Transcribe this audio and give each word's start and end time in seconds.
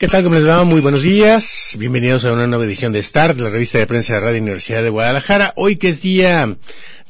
¿Qué 0.00 0.08
tal? 0.08 0.22
¿Cómo 0.22 0.36
les 0.36 0.48
va? 0.48 0.64
Muy 0.64 0.80
buenos 0.80 1.02
días. 1.02 1.76
Bienvenidos 1.78 2.24
a 2.24 2.32
una 2.32 2.46
nueva 2.46 2.64
edición 2.64 2.90
de 2.90 3.02
Start, 3.02 3.38
la 3.38 3.50
revista 3.50 3.76
de 3.76 3.86
prensa 3.86 4.14
de 4.14 4.20
Radio 4.20 4.40
Universidad 4.40 4.82
de 4.82 4.88
Guadalajara. 4.88 5.52
Hoy 5.56 5.76
que 5.76 5.90
es 5.90 6.00
día 6.00 6.56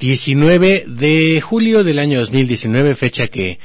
19 0.01 0.87
de 0.89 1.41
julio 1.41 1.85
del 1.85 2.01
año 2.01 2.19
2019, 2.19 2.97
fecha 2.97 3.29
que 3.29 3.61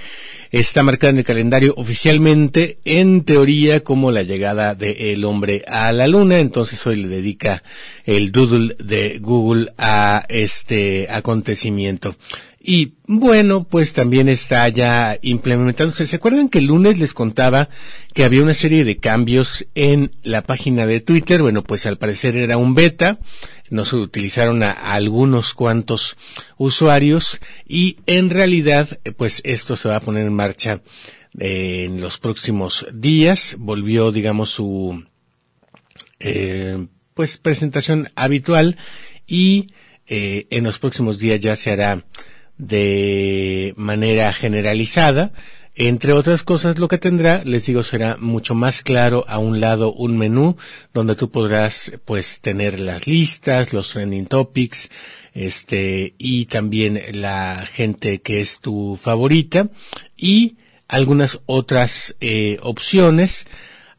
está 0.52 0.84
marcada 0.84 1.10
en 1.10 1.18
el 1.18 1.24
calendario 1.24 1.74
oficialmente, 1.76 2.78
en 2.86 3.24
teoría, 3.24 3.84
como 3.84 4.12
la 4.12 4.22
llegada 4.22 4.76
del 4.76 5.26
hombre 5.26 5.64
a 5.68 5.92
la 5.92 6.08
luna. 6.08 6.38
Entonces 6.38 6.86
hoy 6.86 6.98
le 6.98 7.08
dedica 7.08 7.64
el 8.04 8.32
doodle 8.32 8.76
de 8.78 9.18
Google 9.18 9.74
a 9.80 10.24
este 10.30 11.08
acontecimiento. 11.10 12.16
Y 12.68 12.94
bueno, 13.06 13.66
pues 13.66 13.94
también 13.94 14.28
está 14.28 14.68
ya 14.70 15.20
implementándose. 15.22 16.08
¿Se 16.08 16.16
acuerdan 16.16 16.50
que 16.50 16.58
el 16.58 16.66
lunes 16.66 16.98
les 16.98 17.14
contaba 17.14 17.70
que 18.16 18.24
había 18.24 18.42
una 18.42 18.56
serie 18.56 18.84
de 18.84 18.98
cambios 18.98 19.68
en 19.76 20.10
la 20.24 20.42
página 20.42 20.88
de 20.88 21.00
Twitter? 21.00 21.44
Bueno, 21.44 21.62
pues 21.62 21.86
al 21.86 22.00
parecer 22.00 22.36
era 22.38 22.58
un 22.58 22.74
beta. 22.74 23.20
No 23.70 23.86
se 23.86 23.98
utilizaron 23.98 24.64
a, 24.64 24.72
algunos 24.72 25.54
cuantos 25.54 26.18
usuarios 26.58 27.40
y 27.68 27.98
en 28.08 28.32
realidad, 28.32 28.98
pues 29.16 29.42
esto 29.46 29.78
se 29.78 29.90
va 29.90 29.98
a 29.98 30.02
poner 30.02 30.26
en 30.26 30.34
marcha 30.34 30.82
eh, 31.38 31.84
en 31.86 32.02
los 32.02 32.18
próximos 32.18 32.88
días. 32.92 33.58
Volvió, 33.60 34.12
digamos, 34.12 34.50
su 34.50 35.06
eh, 36.20 36.88
pues 37.14 37.38
presentación 37.38 38.10
habitual 38.16 38.78
y 39.28 39.68
eh, 40.08 40.48
en 40.50 40.64
los 40.64 40.80
próximos 40.80 41.20
días 41.20 41.40
ya 41.40 41.56
se 41.56 41.72
hará 41.72 42.04
de 42.58 43.74
manera 43.78 44.32
generalizada. 44.34 45.32
Entre 45.78 46.14
otras 46.14 46.44
cosas, 46.44 46.80
lo 46.80 46.88
que 46.88 46.98
tendrá, 46.98 47.44
les 47.44 47.66
digo, 47.66 47.84
será 47.84 48.16
mucho 48.18 48.56
más 48.56 48.82
claro 48.82 49.26
a 49.28 49.40
un 49.40 49.60
lado 49.60 49.92
un 49.92 50.18
menú 50.18 50.56
donde 50.94 51.16
tú 51.16 51.30
podrás, 51.30 51.92
pues, 52.06 52.40
tener 52.40 52.80
las 52.80 53.08
listas, 53.08 53.74
los 53.74 53.90
trending 53.90 54.26
topics, 54.26 54.90
este, 55.34 56.14
y 56.18 56.46
también 56.46 57.02
la 57.12 57.68
gente 57.70 58.22
que 58.22 58.40
es 58.40 58.60
tu 58.60 58.98
favorita 59.02 59.70
y 60.16 60.56
algunas 60.88 61.40
otras 61.46 62.16
eh, 62.22 62.58
opciones, 62.62 63.46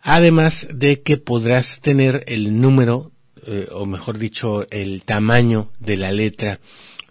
además 0.01 0.67
de 0.73 1.03
que 1.03 1.19
podrás 1.19 1.81
tener 1.81 2.25
el 2.27 2.59
número, 2.59 3.13
eh, 3.47 3.69
o 3.71 3.85
mejor 3.85 4.17
dicho, 4.17 4.67
el 4.71 5.03
tamaño 5.03 5.71
de 5.79 5.99
la 5.99 6.11
letra 6.11 6.59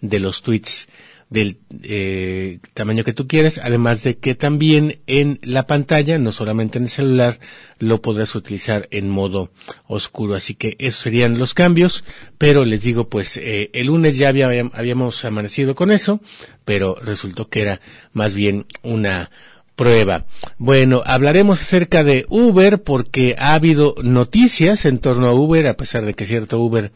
de 0.00 0.18
los 0.18 0.42
tweets 0.42 0.88
del 1.28 1.58
eh, 1.82 2.60
tamaño 2.74 3.02
que 3.02 3.12
tú 3.12 3.26
quieres, 3.26 3.58
además 3.58 4.02
de 4.02 4.16
que 4.16 4.34
también 4.34 5.00
en 5.06 5.40
la 5.42 5.66
pantalla, 5.66 6.18
no 6.18 6.30
solamente 6.30 6.78
en 6.78 6.84
el 6.84 6.90
celular, 6.90 7.40
lo 7.78 8.00
podrás 8.00 8.34
utilizar 8.34 8.86
en 8.92 9.10
modo 9.10 9.50
oscuro. 9.86 10.34
Así 10.34 10.54
que 10.54 10.76
esos 10.78 11.00
serían 11.00 11.38
los 11.38 11.52
cambios, 11.52 12.04
pero 12.38 12.64
les 12.64 12.82
digo, 12.82 13.08
pues 13.08 13.36
eh, 13.36 13.70
el 13.72 13.88
lunes 13.88 14.18
ya 14.18 14.28
habíamos 14.28 15.24
amanecido 15.24 15.74
con 15.74 15.90
eso, 15.90 16.20
pero 16.64 16.96
resultó 17.02 17.48
que 17.48 17.62
era 17.62 17.80
más 18.12 18.34
bien 18.34 18.66
una 18.82 19.30
prueba. 19.74 20.26
Bueno, 20.58 21.02
hablaremos 21.04 21.60
acerca 21.60 22.04
de 22.04 22.24
Uber 22.28 22.82
porque 22.82 23.34
ha 23.38 23.54
habido 23.54 23.94
noticias 24.02 24.84
en 24.84 24.98
torno 25.00 25.26
a 25.26 25.34
Uber, 25.34 25.66
a 25.66 25.76
pesar 25.76 26.06
de 26.06 26.14
que 26.14 26.24
cierto 26.24 26.60
Uber 26.60 26.92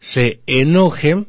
se 0.00 0.40
enoje 0.46 1.24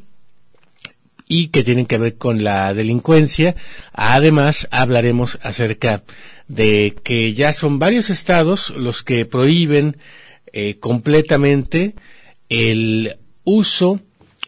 y 1.27 1.49
que 1.49 1.63
tienen 1.63 1.85
que 1.85 1.97
ver 1.97 2.17
con 2.17 2.43
la 2.43 2.73
delincuencia. 2.73 3.55
Además, 3.93 4.67
hablaremos 4.71 5.37
acerca 5.41 6.03
de 6.47 6.95
que 7.03 7.33
ya 7.33 7.53
son 7.53 7.79
varios 7.79 8.09
estados 8.09 8.69
los 8.69 9.03
que 9.03 9.25
prohíben 9.25 9.97
eh, 10.53 10.77
completamente 10.79 11.95
el 12.49 13.17
uso 13.43 13.99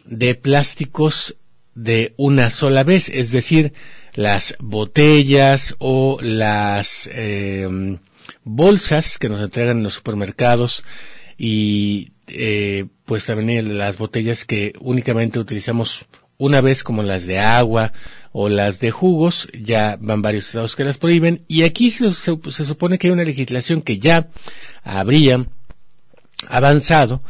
de 0.04 0.34
plásticos 0.34 1.36
de 1.74 2.14
una 2.16 2.50
sola 2.50 2.84
vez, 2.84 3.08
es 3.08 3.30
decir, 3.30 3.74
las 4.14 4.56
botellas 4.58 5.74
o 5.78 6.18
las 6.20 7.08
em, 7.12 7.98
bolsas 8.44 9.18
que 9.18 9.28
nos 9.28 9.40
entregan 9.40 9.78
en 9.78 9.84
los 9.84 9.94
supermercados 9.94 10.84
y 11.38 12.12
eh, 12.26 12.86
pues 13.04 13.24
también 13.24 13.78
las 13.78 13.98
botellas 13.98 14.44
que 14.44 14.72
únicamente 14.80 15.38
utilizamos 15.38 16.06
una 16.40 16.62
vez 16.62 16.82
como 16.82 17.02
las 17.02 17.26
de 17.26 17.38
agua 17.38 17.92
o 18.32 18.48
las 18.48 18.80
de 18.80 18.90
jugos, 18.90 19.46
ya 19.52 19.98
van 20.00 20.22
varios 20.22 20.46
estados 20.46 20.74
que 20.74 20.84
las 20.84 20.96
prohíben, 20.96 21.44
y 21.48 21.64
aquí 21.64 21.90
se, 21.90 22.12
supone 22.12 22.98
que 22.98 23.08
hay 23.08 23.12
una 23.12 23.24
legislación 23.24 23.82
que 23.82 23.98
ya 23.98 24.28
habría 24.82 25.46
avanzado 26.48 27.22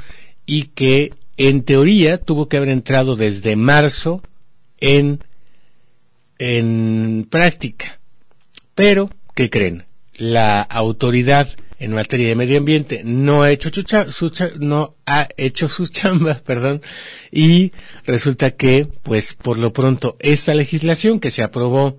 y 0.47 0.66
que 0.66 1.12
en 1.37 1.65
teoría 1.65 2.19
tuvo 2.19 2.49
que 2.49 2.56
haber 2.56 2.69
entrado 2.69 3.16
desde 3.16 3.56
marzo 3.56 4.22
en, 4.78 5.25
en 6.38 7.26
práctica. 7.28 7.99
Pero, 8.76 9.10
¿qué 9.34 9.50
creen? 9.50 9.87
La 10.15 10.62
autoridad 10.62 11.49
en 11.80 11.92
materia 11.92 12.28
de 12.28 12.36
medio 12.36 12.58
ambiente 12.58 13.00
no 13.04 13.42
ha 13.42 13.50
hecho 13.50 13.70
su, 14.12 14.32
no 14.58 14.94
ha 15.06 15.28
hecho 15.36 15.68
sus 15.68 15.91
chambas, 15.91 16.41
perdón, 16.42 16.82
y 17.32 17.72
resulta 18.06 18.52
que, 18.52 18.86
pues, 19.02 19.34
por 19.34 19.58
lo 19.58 19.72
pronto, 19.72 20.16
esta 20.20 20.54
legislación 20.54 21.19
que 21.19 21.30
se 21.30 21.42
aprobó 21.42 21.98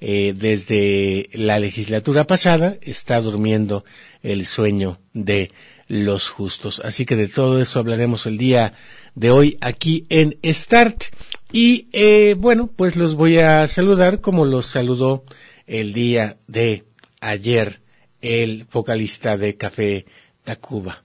eh, 0.00 0.34
desde 0.36 1.30
la 1.32 1.58
legislatura 1.58 2.26
pasada 2.26 2.76
está 2.82 3.20
durmiendo 3.20 3.84
el 4.22 4.46
sueño 4.46 4.98
de 5.14 5.52
los 5.86 6.28
justos. 6.28 6.80
Así 6.84 7.06
que 7.06 7.16
de 7.16 7.28
todo 7.28 7.62
eso 7.62 7.78
hablaremos 7.78 8.26
el 8.26 8.36
día 8.36 8.74
de 9.14 9.30
hoy 9.30 9.58
aquí 9.60 10.06
en 10.08 10.38
Start. 10.44 11.04
Y 11.52 11.88
eh, 11.92 12.34
bueno, 12.38 12.70
pues 12.74 12.96
los 12.96 13.14
voy 13.14 13.38
a 13.38 13.66
saludar 13.68 14.20
como 14.20 14.44
los 14.44 14.66
saludó 14.66 15.24
el 15.66 15.92
día 15.92 16.38
de 16.46 16.84
ayer 17.20 17.80
el 18.20 18.64
vocalista 18.64 19.36
de 19.36 19.56
Café 19.56 20.06
Tacuba. 20.44 21.04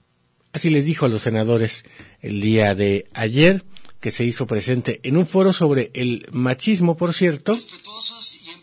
Así 0.52 0.70
les 0.70 0.84
dijo 0.84 1.06
a 1.06 1.08
los 1.08 1.22
senadores 1.22 1.84
el 2.20 2.40
día 2.40 2.74
de 2.74 3.08
ayer, 3.12 3.64
que 4.00 4.12
se 4.12 4.24
hizo 4.24 4.46
presente 4.46 5.00
en 5.02 5.16
un 5.16 5.26
foro 5.26 5.52
sobre 5.52 5.90
el 5.94 6.28
machismo, 6.30 6.96
por 6.96 7.12
cierto. 7.12 7.58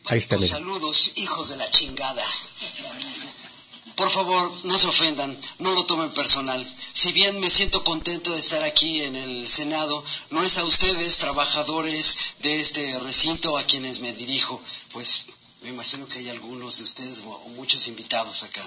Ahí 0.05 0.17
está, 0.19 0.39
Saludos, 0.39 1.13
hijos 1.17 1.49
de 1.49 1.57
la 1.57 1.69
chingada. 1.69 2.23
Por 3.95 4.09
favor, 4.09 4.51
no 4.63 4.77
se 4.77 4.87
ofendan, 4.87 5.37
no 5.59 5.73
lo 5.73 5.85
tomen 5.85 6.09
personal. 6.11 6.65
Si 6.93 7.11
bien 7.11 7.39
me 7.39 7.49
siento 7.49 7.83
contento 7.83 8.31
de 8.31 8.39
estar 8.39 8.63
aquí 8.63 9.01
en 9.01 9.15
el 9.15 9.47
Senado, 9.47 10.03
no 10.31 10.43
es 10.43 10.57
a 10.57 10.63
ustedes, 10.63 11.19
trabajadores 11.19 12.17
de 12.41 12.59
este 12.59 12.99
recinto, 12.99 13.57
a 13.57 13.63
quienes 13.63 13.99
me 13.99 14.13
dirijo, 14.13 14.61
pues 14.93 15.27
me 15.63 15.69
imagino 15.69 16.07
que 16.07 16.19
hay 16.19 16.29
algunos 16.29 16.77
de 16.79 16.83
ustedes 16.83 17.23
o 17.25 17.49
muchos 17.55 17.87
invitados 17.87 18.43
acá. 18.43 18.61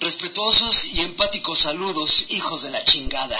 Respetuosos 0.00 0.94
y 0.94 1.00
empáticos 1.00 1.58
saludos, 1.58 2.26
hijos 2.30 2.62
de 2.62 2.70
la 2.70 2.84
chingada. 2.84 3.36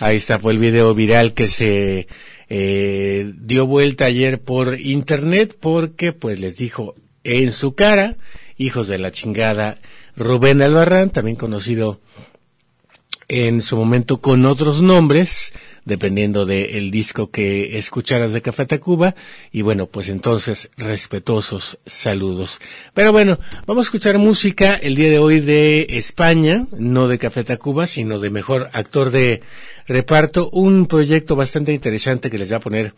Ahí 0.00 0.16
está, 0.16 0.40
fue 0.40 0.52
el 0.52 0.58
video 0.58 0.92
viral 0.94 1.32
que 1.32 1.48
se 1.48 2.08
eh, 2.48 3.32
dio 3.36 3.66
vuelta 3.66 4.06
ayer 4.06 4.42
por 4.42 4.80
internet 4.80 5.56
porque 5.58 6.12
pues 6.12 6.40
les 6.40 6.56
dijo 6.56 6.96
en 7.22 7.52
su 7.52 7.74
cara, 7.76 8.16
hijos 8.58 8.88
de 8.88 8.98
la 8.98 9.12
chingada, 9.12 9.78
Rubén 10.16 10.60
Albarrán, 10.60 11.10
también 11.10 11.36
conocido 11.36 12.00
en 13.28 13.62
su 13.62 13.76
momento 13.76 14.20
con 14.20 14.44
otros 14.44 14.82
nombres, 14.82 15.52
dependiendo 15.84 16.46
del 16.46 16.90
disco 16.90 17.30
que 17.30 17.78
escucharas 17.78 18.32
de 18.32 18.42
Café 18.42 18.66
Tacuba. 18.66 19.14
Y 19.50 19.62
bueno, 19.62 19.86
pues 19.86 20.08
entonces, 20.08 20.70
respetuosos 20.76 21.78
saludos. 21.86 22.60
Pero 22.94 23.12
bueno, 23.12 23.38
vamos 23.66 23.86
a 23.86 23.88
escuchar 23.88 24.18
música 24.18 24.76
el 24.76 24.94
día 24.94 25.10
de 25.10 25.18
hoy 25.18 25.40
de 25.40 25.86
España, 25.90 26.66
no 26.76 27.08
de 27.08 27.18
Café 27.18 27.44
Tacuba, 27.44 27.86
sino 27.86 28.18
de 28.18 28.30
mejor 28.30 28.70
actor 28.72 29.10
de 29.10 29.42
reparto. 29.86 30.50
Un 30.50 30.86
proyecto 30.86 31.36
bastante 31.36 31.72
interesante 31.72 32.30
que 32.30 32.38
les 32.38 32.52
va 32.52 32.56
a 32.56 32.60
poner 32.60 32.94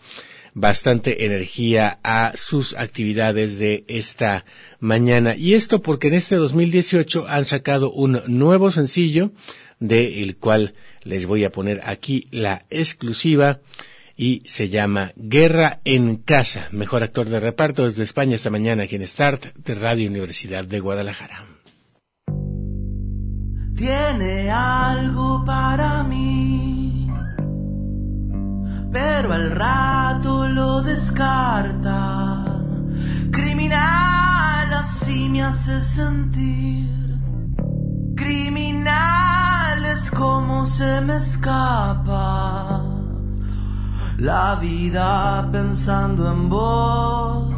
bastante 0.54 1.26
energía 1.26 1.98
a 2.04 2.32
sus 2.36 2.75
actividades 2.75 3.58
de 3.58 3.84
esta 3.88 4.44
mañana. 4.78 5.36
Y 5.36 5.54
esto 5.54 5.82
porque 5.82 6.08
en 6.08 6.14
este 6.14 6.36
2018 6.36 7.26
han 7.28 7.44
sacado 7.44 7.90
un 7.90 8.22
nuevo 8.26 8.70
sencillo, 8.70 9.32
del 9.81 10.36
cual 10.36 10.75
Les 11.05 11.27
voy 11.27 11.45
a 11.45 11.51
poner 11.51 11.81
aquí 11.85 12.27
la 12.31 12.65
exclusiva 12.71 13.61
y 14.17 14.43
se 14.47 14.69
llama 14.69 15.12
Guerra 15.17 15.81
en 15.85 16.17
Casa, 16.17 16.69
mejor 16.73 17.03
actor 17.03 17.29
de 17.29 17.41
reparto 17.41 17.85
desde 17.85 18.05
España 18.05 18.37
esta 18.37 18.51
mañana 18.51 18.85
aquí 18.85 18.97
en 18.97 19.06
Start 19.06 19.55
de 19.56 19.75
Radio 19.75 20.09
Universidad 20.09 20.65
de 20.65 20.81
Guadalajara. 20.81 21.47
Tiene 23.77 24.51
algo 24.51 25.45
para 25.45 26.05
mí, 26.05 27.11
pero 28.93 29.33
al 29.33 29.51
rato 29.51 30.49
lo 30.49 30.83
descarta. 30.83 32.62
Criminal 33.33 34.73
así 34.75 35.29
me 35.29 35.43
hace 35.43 35.81
sentir. 35.81 36.89
Criminal 38.15 39.44
es 39.92 40.10
como 40.10 40.66
se 40.66 41.00
me 41.02 41.16
escapa 41.16 42.82
la 44.19 44.54
vida 44.56 45.48
pensando 45.52 46.31
en 46.31 46.48
vos 46.48 47.54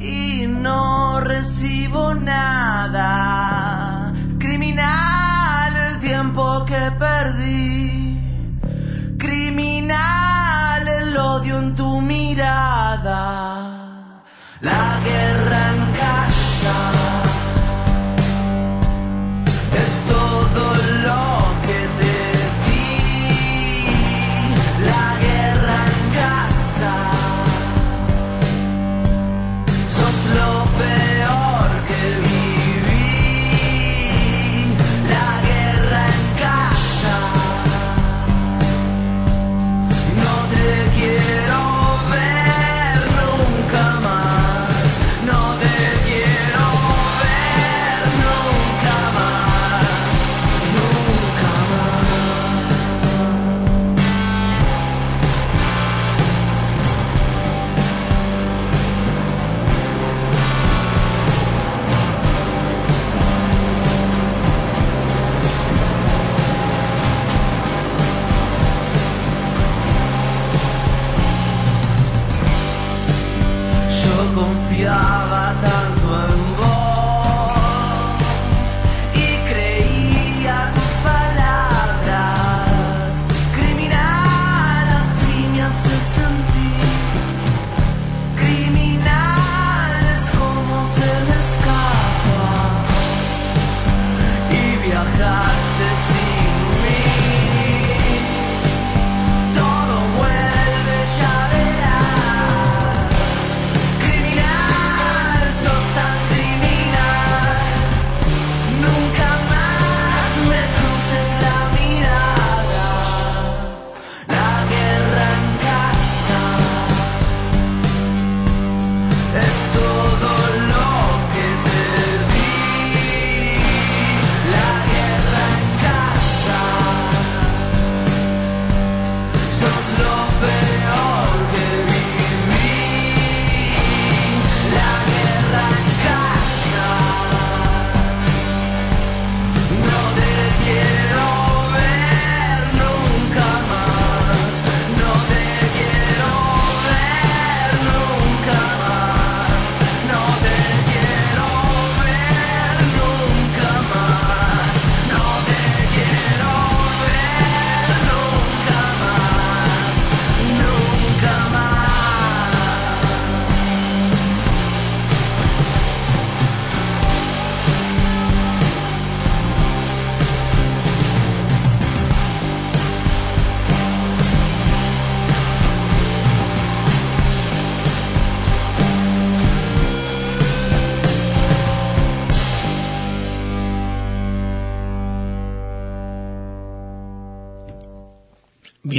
y 0.00 0.46
no 0.46 1.20
recibo 1.20 2.14
nada. 2.14 3.02
Criminal 4.38 5.76
el 5.88 5.98
tiempo 6.00 6.64
que 6.66 6.92
perdí. 6.98 8.20
Criminal 9.18 10.86
el 10.86 11.16
odio 11.16 11.58
en 11.58 11.74
tu 11.74 12.00
mirada. 12.00 13.12
La 14.60 15.00
guerra 15.04 15.74
en 15.74 15.92
casa. 15.94 16.45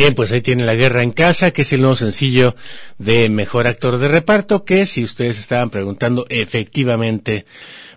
Bien, 0.08 0.16
pues 0.16 0.32
ahí 0.32 0.40
tiene 0.40 0.66
La 0.66 0.76
Guerra 0.76 1.04
en 1.04 1.12
Casa, 1.12 1.52
que 1.52 1.64
es 1.64 1.74
el 1.74 1.82
nuevo 1.82 1.98
sencillo 1.98 2.56
de 2.98 3.28
Mejor 3.28 3.68
Actor 3.68 3.98
de 3.98 4.08
Reparto, 4.08 4.64
que 4.64 4.86
si 4.86 5.04
ustedes 5.04 5.38
estaban 5.38 5.70
preguntando, 5.70 6.26
efectivamente, 6.30 7.46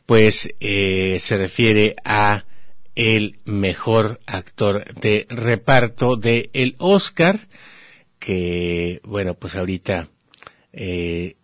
pues 0.07 0.53
eh, 0.59 1.21
se 1.23 1.37
refiere 1.37 1.95
a 2.05 2.47
el 2.97 3.39
mejor 3.45 4.19
actor 4.27 4.93
de 4.97 5.29
reparto 5.31 6.17
de 6.17 6.51
el 6.53 6.75
Oscar, 6.79 7.47
que 8.19 9.01
bueno, 9.05 9.35
pues 9.35 9.55
ahorita 9.55 10.09
eh, 10.73 11.37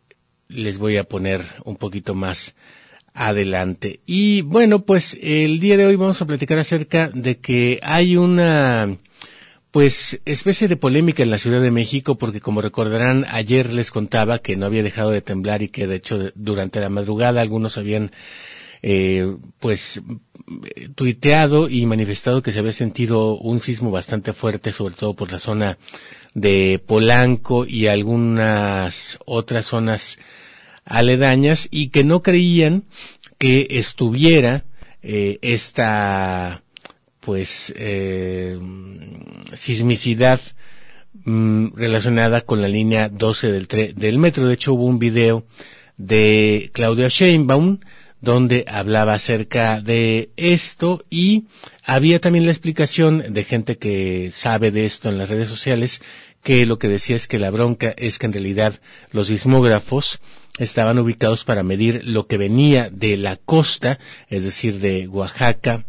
les 0.49 0.79
voy 0.79 0.97
a 0.97 1.05
poner 1.05 1.45
un 1.63 1.77
poquito 1.77 2.17
más 2.17 2.57
adelante. 3.15 4.01
Y 4.05 4.41
bueno, 4.41 4.85
pues 4.85 5.17
el 5.23 5.61
día 5.61 5.77
de 5.77 5.87
hoy 5.87 5.95
vamos 5.95 6.21
a 6.21 6.27
platicar 6.27 6.59
acerca 6.59 7.09
de 7.15 7.39
que 7.39 7.79
hay 7.85 8.17
una 8.17 8.99
pues 9.77 10.19
especie 10.25 10.69
de 10.69 10.79
polémica 10.79 11.23
en 11.23 11.29
la 11.29 11.37
Ciudad 11.37 11.61
de 11.61 11.71
México 11.71 12.17
porque 12.17 12.41
como 12.41 12.63
recordarán 12.63 13.27
ayer 13.29 13.75
les 13.75 13.91
contaba 13.91 14.39
que 14.39 14.57
no 14.57 14.65
había 14.65 14.83
dejado 14.83 15.11
de 15.11 15.21
temblar 15.21 15.61
y 15.61 15.69
que 15.69 15.87
de 15.87 15.97
hecho 15.97 16.33
durante 16.35 16.81
la 16.81 16.89
madrugada 16.89 17.43
algunos 17.43 17.77
habían 17.77 18.11
eh, 18.81 19.37
pues 19.59 20.01
tuiteado 20.95 21.69
y 21.69 21.85
manifestado 21.85 22.43
que 22.43 22.53
se 22.53 22.61
había 22.61 22.73
sentido 22.73 23.37
un 23.37 23.61
sismo 23.61 23.91
bastante 23.91 24.33
fuerte 24.33 24.73
sobre 24.73 24.95
todo 24.95 25.13
por 25.13 25.31
la 25.31 25.39
zona 25.39 25.77
de 26.33 26.83
Polanco 26.87 27.67
y 27.67 27.89
algunas 27.89 29.19
otras 29.27 29.67
zonas 29.67 30.17
aledañas 30.87 31.69
y 31.71 31.89
que 31.89 32.03
no 32.03 32.23
creían 32.23 32.85
que 33.37 33.67
estuviera 33.73 34.65
eh, 35.03 35.39
esta 35.43 36.63
pues 37.27 37.75
eh, 37.77 38.57
sismicidad 39.57 40.41
mm, 41.25 41.75
relacionada 41.75 42.43
con 42.43 42.63
la 42.63 42.69
línea 42.69 43.09
12 43.09 43.51
del, 43.51 43.67
tre- 43.67 43.95
del 43.95 44.19
metro. 44.21 44.47
De 44.47 44.55
hecho, 44.55 44.75
hubo 44.75 44.85
un 44.87 45.01
video 45.01 45.45
de 45.97 46.71
Claudia 46.73 47.09
Sheinbaum 47.09 47.81
donde 48.21 48.65
hablaba 48.69 49.15
acerca 49.15 49.81
de 49.81 50.31
esto 50.37 51.05
y 51.11 51.47
había 51.85 52.21
también 52.21 52.47
la 52.47 52.53
explicación 52.53 53.25
de 53.35 53.43
gente 53.45 53.77
que 53.77 54.31
sabe 54.33 54.71
de 54.71 54.87
esto 54.87 55.09
en 55.09 55.19
las 55.19 55.29
redes 55.31 55.49
sociales 55.49 56.01
que 56.45 56.65
lo 56.65 56.79
que 56.79 56.89
decía 56.89 57.17
es 57.17 57.27
que 57.27 57.41
la 57.41 57.51
bronca 57.51 57.93
es 57.99 58.19
que 58.19 58.27
en 58.27 58.33
realidad 58.33 58.81
los 59.11 59.27
sismógrafos 59.27 60.21
estaban 60.59 60.99
ubicados 61.01 61.43
para 61.45 61.65
medir 61.65 62.03
lo 62.07 62.29
que 62.29 62.37
venía 62.39 62.89
de 62.89 63.17
la 63.17 63.37
costa, 63.37 63.99
es 64.29 64.45
decir, 64.45 64.79
de 64.79 65.09
Oaxaca 65.09 65.85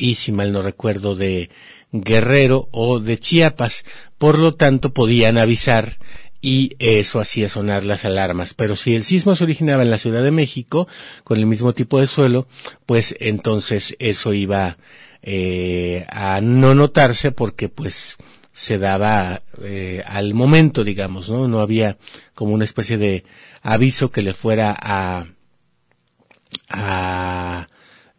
y, 0.00 0.16
si 0.16 0.32
mal 0.32 0.52
no 0.52 0.62
recuerdo, 0.62 1.14
de 1.14 1.50
Guerrero 1.92 2.68
o 2.72 3.00
de 3.00 3.18
Chiapas. 3.18 3.84
Por 4.18 4.38
lo 4.38 4.54
tanto, 4.54 4.92
podían 4.92 5.38
avisar 5.38 5.98
y 6.42 6.74
eso 6.78 7.20
hacía 7.20 7.48
sonar 7.48 7.84
las 7.84 8.04
alarmas. 8.04 8.54
Pero 8.54 8.76
si 8.76 8.94
el 8.94 9.04
sismo 9.04 9.36
se 9.36 9.44
originaba 9.44 9.82
en 9.82 9.90
la 9.90 9.98
Ciudad 9.98 10.22
de 10.22 10.30
México, 10.30 10.88
con 11.24 11.38
el 11.38 11.46
mismo 11.46 11.74
tipo 11.74 12.00
de 12.00 12.06
suelo, 12.06 12.48
pues 12.86 13.14
entonces 13.20 13.94
eso 13.98 14.32
iba 14.32 14.78
eh, 15.22 16.06
a 16.08 16.40
no 16.40 16.74
notarse 16.74 17.30
porque 17.30 17.68
pues 17.68 18.16
se 18.52 18.78
daba 18.78 19.42
eh, 19.62 20.02
al 20.06 20.34
momento, 20.34 20.82
digamos, 20.82 21.28
¿no? 21.28 21.46
No 21.46 21.60
había 21.60 21.98
como 22.34 22.54
una 22.54 22.64
especie 22.64 22.98
de 22.98 23.24
aviso 23.62 24.10
que 24.10 24.22
le 24.22 24.32
fuera 24.32 24.74
a, 24.78 25.26
a 26.68 27.68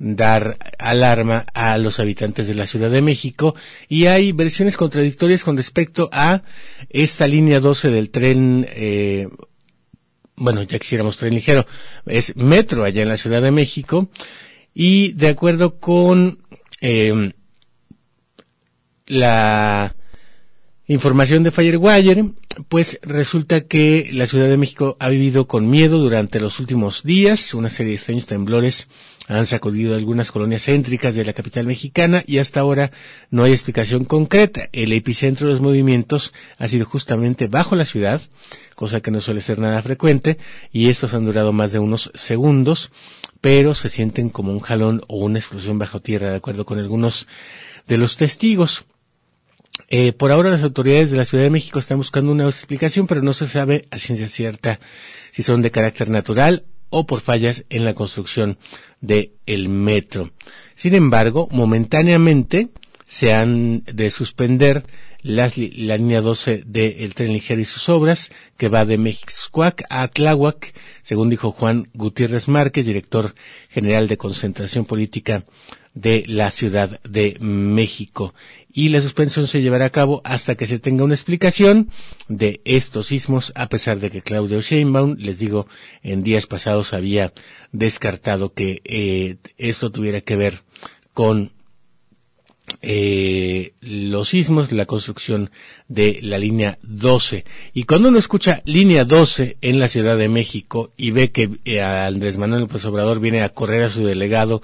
dar 0.03 0.57
alarma 0.79 1.45
a 1.53 1.77
los 1.77 1.99
habitantes 1.99 2.47
de 2.47 2.55
la 2.55 2.65
Ciudad 2.65 2.89
de 2.89 3.03
México. 3.03 3.55
Y 3.87 4.07
hay 4.07 4.31
versiones 4.31 4.75
contradictorias 4.75 5.43
con 5.43 5.55
respecto 5.55 6.09
a 6.11 6.41
esta 6.89 7.27
línea 7.27 7.59
12 7.59 7.89
del 7.91 8.09
tren 8.09 8.67
eh, 8.69 9.27
bueno, 10.35 10.63
ya 10.63 10.79
quisiéramos 10.79 11.17
tren 11.17 11.35
ligero, 11.35 11.67
es 12.07 12.35
metro 12.35 12.83
allá 12.83 13.03
en 13.03 13.09
la 13.09 13.17
Ciudad 13.17 13.43
de 13.43 13.51
México. 13.51 14.09
Y 14.73 15.11
de 15.13 15.27
acuerdo 15.27 15.77
con 15.79 16.39
eh, 16.79 17.31
la 19.05 19.95
Información 20.87 21.43
de 21.43 21.51
Firewire, 21.51 22.31
pues 22.67 22.99
resulta 23.01 23.61
que 23.61 24.09
la 24.13 24.27
Ciudad 24.27 24.47
de 24.47 24.57
México 24.57 24.97
ha 24.99 25.09
vivido 25.09 25.47
con 25.47 25.69
miedo 25.69 25.97
durante 25.97 26.39
los 26.39 26.59
últimos 26.59 27.03
días. 27.03 27.53
Una 27.53 27.69
serie 27.69 27.91
de 27.91 27.95
extraños 27.95 28.25
temblores 28.25 28.87
han 29.27 29.45
sacudido 29.45 29.95
algunas 29.95 30.31
colonias 30.31 30.63
céntricas 30.63 31.15
de 31.15 31.23
la 31.23 31.33
capital 31.33 31.65
mexicana 31.65 32.23
y 32.27 32.39
hasta 32.39 32.59
ahora 32.59 32.91
no 33.29 33.43
hay 33.43 33.51
explicación 33.53 34.03
concreta. 34.03 34.69
El 34.71 34.91
epicentro 34.93 35.47
de 35.47 35.53
los 35.53 35.61
movimientos 35.61 36.33
ha 36.57 36.67
sido 36.67 36.85
justamente 36.85 37.47
bajo 37.47 37.75
la 37.75 37.85
ciudad, 37.85 38.21
cosa 38.75 39.01
que 39.01 39.11
no 39.11 39.21
suele 39.21 39.41
ser 39.41 39.59
nada 39.59 39.81
frecuente, 39.81 40.37
y 40.71 40.89
estos 40.89 41.13
han 41.13 41.25
durado 41.25 41.53
más 41.53 41.71
de 41.71 41.79
unos 41.79 42.11
segundos, 42.13 42.91
pero 43.39 43.73
se 43.73 43.89
sienten 43.89 44.29
como 44.29 44.51
un 44.51 44.59
jalón 44.59 45.01
o 45.07 45.17
una 45.17 45.39
explosión 45.39 45.79
bajo 45.79 46.01
tierra, 46.01 46.31
de 46.31 46.37
acuerdo 46.37 46.65
con 46.65 46.79
algunos 46.79 47.27
de 47.87 47.97
los 47.97 48.17
testigos. 48.17 48.85
Eh, 49.93 50.13
por 50.13 50.31
ahora 50.31 50.49
las 50.49 50.63
autoridades 50.63 51.11
de 51.11 51.17
la 51.17 51.25
Ciudad 51.25 51.43
de 51.43 51.49
México 51.49 51.77
están 51.77 51.97
buscando 51.97 52.31
una 52.31 52.45
explicación, 52.45 53.07
pero 53.07 53.21
no 53.21 53.33
se 53.33 53.49
sabe 53.49 53.89
a 53.91 53.97
ciencia 53.97 54.29
cierta 54.29 54.79
si 55.33 55.43
son 55.43 55.61
de 55.61 55.69
carácter 55.69 56.09
natural 56.09 56.63
o 56.89 57.05
por 57.05 57.19
fallas 57.19 57.65
en 57.69 57.83
la 57.83 57.93
construcción 57.93 58.57
del 59.01 59.33
el 59.45 59.67
metro. 59.67 60.31
Sin 60.77 60.95
embargo, 60.95 61.49
momentáneamente 61.51 62.69
se 63.05 63.33
han 63.33 63.83
de 63.83 64.11
suspender 64.11 64.85
la 65.23 65.49
línea 65.49 66.21
12 66.21 66.63
del 66.65 67.13
tren 67.13 67.33
ligero 67.33 67.59
y 67.59 67.65
sus 67.65 67.89
obras, 67.89 68.31
que 68.55 68.69
va 68.69 68.85
de 68.85 68.97
Mexcoac 68.97 69.83
a 69.89 70.07
Tláhuac, 70.07 70.73
según 71.03 71.29
dijo 71.29 71.51
Juan 71.51 71.89
Gutiérrez 71.93 72.47
Márquez, 72.47 72.85
director 72.85 73.35
general 73.69 74.07
de 74.07 74.15
concentración 74.15 74.85
política 74.85 75.43
de 75.93 76.23
la 76.27 76.51
Ciudad 76.51 77.01
de 77.01 77.37
México 77.41 78.33
y 78.73 78.89
la 78.89 79.01
suspensión 79.01 79.47
se 79.47 79.61
llevará 79.61 79.85
a 79.85 79.89
cabo 79.91 80.21
hasta 80.23 80.55
que 80.55 80.67
se 80.67 80.79
tenga 80.79 81.03
una 81.03 81.15
explicación 81.15 81.89
de 82.27 82.61
estos 82.65 83.07
sismos, 83.07 83.51
a 83.55 83.67
pesar 83.69 83.99
de 83.99 84.09
que 84.09 84.21
Claudio 84.21 84.61
Sheinbaum, 84.61 85.15
les 85.17 85.37
digo, 85.37 85.67
en 86.03 86.23
días 86.23 86.47
pasados 86.47 86.93
había 86.93 87.33
descartado 87.71 88.53
que 88.53 88.81
eh, 88.83 89.37
esto 89.57 89.91
tuviera 89.91 90.21
que 90.21 90.35
ver 90.35 90.63
con 91.13 91.51
eh, 92.81 93.73
los 93.81 94.29
sismos, 94.29 94.71
la 94.71 94.85
construcción 94.85 95.51
de 95.87 96.19
la 96.21 96.37
línea 96.37 96.77
12. 96.83 97.43
Y 97.73 97.83
cuando 97.83 98.09
uno 98.09 98.17
escucha 98.17 98.61
línea 98.65 99.03
12 99.03 99.57
en 99.61 99.79
la 99.79 99.89
Ciudad 99.89 100.17
de 100.17 100.29
México 100.29 100.91
y 100.95 101.11
ve 101.11 101.31
que 101.31 101.49
eh, 101.65 101.81
Andrés 101.81 102.37
Manuel 102.37 102.61
López 102.61 102.85
Obrador 102.85 103.19
viene 103.19 103.43
a 103.43 103.49
correr 103.49 103.83
a 103.83 103.89
su 103.89 104.05
delegado 104.05 104.61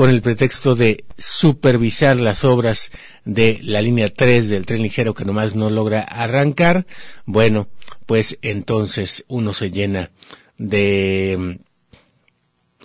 con 0.00 0.08
el 0.08 0.22
pretexto 0.22 0.76
de 0.76 1.04
supervisar 1.18 2.16
las 2.16 2.42
obras 2.42 2.90
de 3.26 3.60
la 3.62 3.82
línea 3.82 4.08
3 4.08 4.48
del 4.48 4.64
tren 4.64 4.80
ligero 4.80 5.12
que 5.12 5.26
nomás 5.26 5.54
no 5.54 5.68
logra 5.68 6.00
arrancar, 6.00 6.86
bueno, 7.26 7.68
pues 8.06 8.38
entonces 8.40 9.26
uno 9.28 9.52
se 9.52 9.70
llena 9.70 10.10
de 10.56 11.36
mm, 11.38 11.50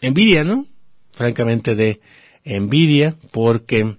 envidia, 0.02 0.44
¿no? 0.44 0.68
Francamente 1.14 1.74
de 1.74 2.02
envidia 2.44 3.16
porque 3.32 3.96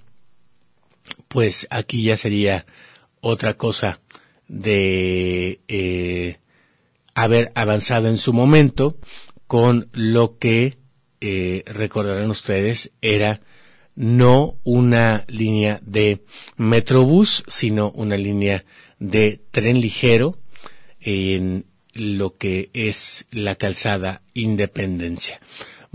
pues 1.28 1.66
aquí 1.70 2.02
ya 2.02 2.18
sería 2.18 2.66
otra 3.22 3.54
cosa 3.54 3.98
de 4.46 5.62
eh, 5.68 6.36
haber 7.14 7.50
avanzado 7.54 8.08
en 8.08 8.18
su 8.18 8.34
momento 8.34 8.98
con 9.46 9.88
lo 9.92 10.36
que 10.36 10.76
eh, 11.20 11.62
recordarán 11.66 12.30
ustedes, 12.30 12.92
era 13.00 13.40
no 13.94 14.58
una 14.62 15.24
línea 15.28 15.80
de 15.82 16.24
Metrobús, 16.56 17.44
sino 17.46 17.90
una 17.90 18.16
línea 18.16 18.64
de 18.98 19.40
tren 19.50 19.80
ligero 19.80 20.38
en 21.00 21.64
lo 21.94 22.36
que 22.36 22.70
es 22.74 23.26
la 23.30 23.54
calzada 23.54 24.22
Independencia. 24.34 25.40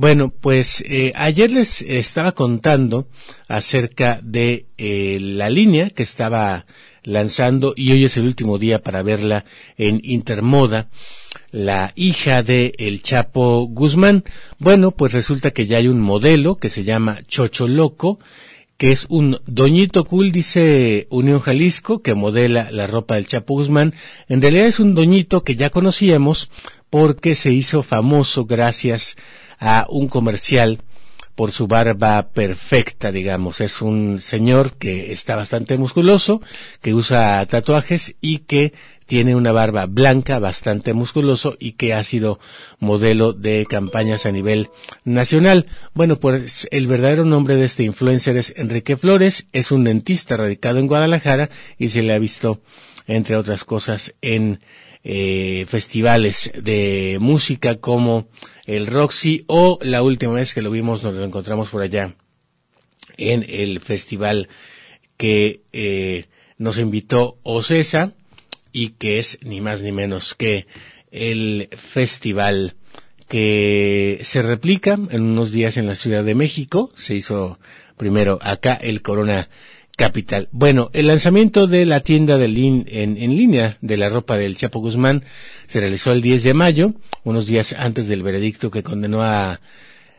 Bueno, 0.02 0.30
pues 0.32 0.84
eh, 0.88 1.14
ayer 1.16 1.52
les 1.52 1.84
estaba 1.84 2.32
contando 2.32 3.08
acerca 3.48 4.20
de 4.24 4.66
eh, 4.80 5.20
la 5.22 5.48
línea 5.48 5.92
que 5.92 6.02
estaba 6.02 6.66
lanzando 7.04 7.76
y 7.78 7.92
hoy 7.92 8.06
es 8.06 8.18
el 8.18 8.24
último 8.24 8.58
día 8.58 8.82
para 8.82 9.04
verla 9.04 9.46
en 9.78 10.02
Intermoda 10.04 10.90
la 11.52 11.94
hija 11.96 12.42
de 12.42 12.74
el 12.80 13.04
Chapo 13.04 13.68
Guzmán. 13.68 14.24
Bueno, 14.58 14.90
pues 14.90 15.14
resulta 15.14 15.52
que 15.52 15.68
ya 15.68 15.78
hay 15.78 15.88
un 15.88 16.02
modelo 16.02 16.58
que 16.58 16.70
se 16.70 16.84
llama 16.84 17.22
Chocho 17.28 17.68
Loco, 17.68 18.18
que 18.78 18.92
es 18.92 19.06
un 19.08 19.40
doñito 19.46 20.06
cool, 20.06 20.32
dice 20.32 21.06
Unión 21.12 21.42
Jalisco, 21.42 22.02
que 22.02 22.16
modela 22.16 22.72
la 22.72 22.88
ropa 22.88 23.18
del 23.18 23.28
Chapo 23.28 23.54
Guzmán. 23.54 23.94
En 24.28 24.42
realidad 24.42 24.66
es 24.66 24.80
un 24.80 24.96
doñito 24.96 25.44
que 25.44 25.56
ya 25.56 25.70
conocíamos 25.70 26.50
porque 26.90 27.36
se 27.36 27.54
hizo 27.54 27.84
famoso 27.84 28.46
gracias 28.46 29.16
a 29.16 29.42
un 29.90 30.08
comercial 30.08 30.80
por 31.36 31.52
su 31.52 31.68
barba 31.68 32.30
perfecta, 32.34 33.12
digamos. 33.12 33.62
Es 33.62 33.82
un 33.82 34.20
señor 34.20 34.74
que 34.74 35.12
está 35.12 35.36
bastante 35.36 35.78
musculoso, 35.78 36.42
que 36.82 36.94
usa 36.94 37.46
tatuajes 37.46 38.16
y 38.22 38.40
que 38.40 38.74
tiene 39.08 39.36
una 39.36 39.52
barba 39.52 39.88
blanca, 39.88 40.40
bastante 40.40 40.94
musculoso 40.94 41.58
y 41.60 41.74
que 41.74 41.94
ha 41.94 42.04
sido 42.04 42.40
modelo 42.80 43.34
de 43.34 43.66
campañas 43.70 44.26
a 44.26 44.32
nivel 44.32 44.70
nacional. 45.04 45.66
Bueno, 45.94 46.16
pues 46.16 46.68
el 46.72 46.88
verdadero 46.88 47.26
nombre 47.26 47.56
de 47.56 47.66
este 47.66 47.84
influencer 47.84 48.38
es 48.38 48.54
Enrique 48.56 48.96
Flores, 48.96 49.48
es 49.52 49.72
un 49.72 49.84
dentista 49.84 50.38
radicado 50.38 50.80
en 50.80 50.88
Guadalajara 50.88 51.50
y 51.78 51.90
se 51.90 52.04
le 52.04 52.14
ha 52.14 52.20
visto, 52.20 52.62
entre 53.08 53.36
otras 53.36 53.66
cosas, 53.66 54.14
en 54.22 54.62
eh, 55.04 55.66
festivales 55.68 56.52
de 56.56 57.18
música 57.20 57.78
como 57.78 58.28
el 58.72 58.88
Roxy 58.88 59.44
o 59.48 59.80
la 59.82 60.02
última 60.02 60.34
vez 60.34 60.54
que 60.54 60.62
lo 60.62 60.72
vimos 60.72 61.04
nos 61.04 61.14
lo 61.14 61.26
encontramos 61.26 61.70
por 61.70 61.82
allá 61.82 62.16
en 63.18 63.46
el 63.50 63.82
festival 63.82 64.48
que 65.18 65.64
eh, 65.74 66.28
nos 66.58 66.78
invitó 66.78 67.38
Ocesa 67.44 68.14
y 68.72 68.92
que 68.92 69.20
es 69.20 69.40
ni 69.42 69.60
más 69.60 69.82
ni 69.82 69.92
menos 69.92 70.36
que 70.36 70.68
el 71.12 71.68
festival 71.76 72.76
que 73.28 74.22
se 74.24 74.42
replica 74.42 74.94
en 74.94 75.22
unos 75.22 75.52
días 75.52 75.76
en 75.76 75.88
la 75.88 75.96
Ciudad 75.96 76.24
de 76.24 76.36
México. 76.36 76.92
Se 76.96 77.14
hizo 77.14 77.60
primero 77.98 78.40
acá 78.42 78.76
el 78.76 79.02
Corona 79.02 79.50
Capital. 80.02 80.50
Bueno, 80.52 80.90
el 80.94 81.06
lanzamiento 81.06 81.68
de 81.68 81.86
la 81.86 82.00
tienda 82.00 82.40
de 82.40 82.46
en, 82.46 82.88
en, 82.88 83.38
línea 83.38 83.78
de 83.82 83.98
la 83.98 84.10
ropa 84.10 84.36
del 84.36 84.58
Chapo 84.58 84.80
Guzmán 84.80 85.24
se 85.68 85.80
realizó 85.80 86.12
el 86.12 86.24
10 86.24 86.42
de 86.42 86.54
mayo, 86.56 86.94
unos 87.24 87.46
días 87.46 87.76
antes 87.78 88.08
del 88.08 88.24
veredicto 88.24 88.72
que 88.72 88.82
condenó 88.82 89.22
a 89.22 89.62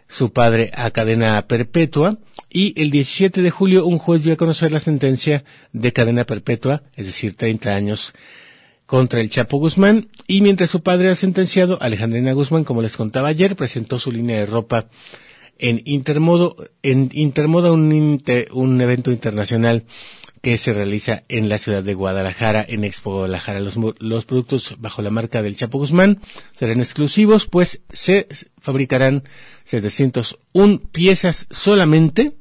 su 0.07 0.33
padre 0.33 0.71
a 0.73 0.93
cadena 0.93 1.49
perpetua 1.49 2.19
y 2.49 2.81
el 2.81 2.93
17 2.93 3.43
de 3.43 3.51
julio 3.51 3.85
un 3.85 3.99
juez 3.99 4.23
dio 4.23 4.35
a 4.35 4.37
conocer 4.37 4.71
la 4.71 4.79
sentencia 4.79 5.43
de 5.73 5.93
cadena 5.93 6.23
perpetua, 6.23 6.85
es 6.95 7.07
decir, 7.07 7.35
30 7.37 7.75
años 7.75 8.12
contra 8.87 9.19
el 9.19 9.31
Chapo 9.31 9.57
Guzmán 9.57 10.11
y 10.29 10.43
mientras 10.43 10.71
su 10.71 10.85
padre 10.85 11.07
era 11.07 11.17
sentenciado, 11.17 11.79
Alejandrina 11.83 12.35
Guzmán, 12.35 12.62
como 12.62 12.83
les 12.83 12.97
contaba 12.97 13.27
ayer, 13.27 13.57
presentó 13.57 13.99
su 13.99 14.12
línea 14.12 14.39
de 14.39 14.47
ropa 14.47 14.87
en 15.62 15.81
Intermodo, 15.85 16.57
en 16.83 17.09
Intermoda, 17.12 17.71
un, 17.73 17.92
inter- 17.92 18.49
un 18.52 18.81
evento 18.81 19.12
internacional 19.12 19.85
que 20.42 20.59
se 20.59 20.73
realiza 20.73 21.23
en 21.28 21.49
la 21.49 21.59
ciudad 21.59 21.85
de 21.85 21.95
Guadalajara, 21.95 22.66
en 22.69 22.83
Expo 22.83 23.12
Guadalajara. 23.12 23.61
Los, 23.61 23.76
los 24.00 24.25
productos 24.25 24.75
bajo 24.78 25.00
la 25.00 25.11
marca 25.11 25.40
del 25.40 25.54
Chapo 25.54 25.78
Guzmán 25.78 26.21
serán 26.59 26.81
exclusivos, 26.81 27.47
pues 27.47 27.81
se 27.92 28.26
fabricarán 28.61 29.23
701 29.66 30.81
piezas 30.90 31.47
solamente 31.50 32.33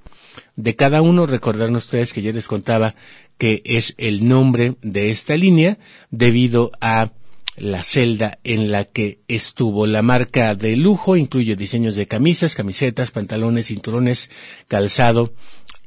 de 0.56 0.76
cada 0.76 1.04
uno. 1.04 1.28
Recordarán 1.28 1.76
ustedes 1.76 2.14
que 2.14 2.24
ya 2.24 2.32
les 2.34 2.48
contaba 2.48 2.96
que 3.38 3.62
es 3.66 3.94
el 3.98 4.28
nombre 4.28 4.76
de 4.82 5.12
esta 5.12 5.38
línea 5.38 5.78
debido 6.10 6.72
a 6.82 7.12
la 7.58 7.84
celda 7.84 8.40
en 8.44 8.72
la 8.72 8.86
que 8.86 9.20
estuvo. 9.28 9.86
La 9.86 10.02
marca 10.02 10.56
de 10.56 10.76
lujo 10.78 11.18
incluye 11.18 11.56
diseños 11.56 11.96
de 11.96 12.08
camisas, 12.08 12.56
camisetas, 12.56 13.12
pantalones, 13.12 13.68
cinturones, 13.68 14.30
calzado 14.68 15.34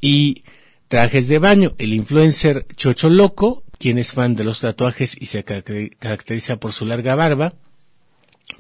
y 0.01 0.45
trajes 0.89 1.29
de 1.29 1.39
baño. 1.39 1.75
El 1.79 1.93
influencer 1.95 2.67
Chocho 2.77 3.09
Loco, 3.09 3.65
quien 3.79 3.99
es 3.99 4.13
fan 4.13 4.35
de 4.37 4.45
los 4.45 4.61
tatuajes 4.61 5.17
y 5.19 5.27
se 5.27 5.45
caracter- 5.45 5.97
caracteriza 5.99 6.57
por 6.57 6.73
su 6.73 6.85
larga 6.85 7.15
barba, 7.15 7.55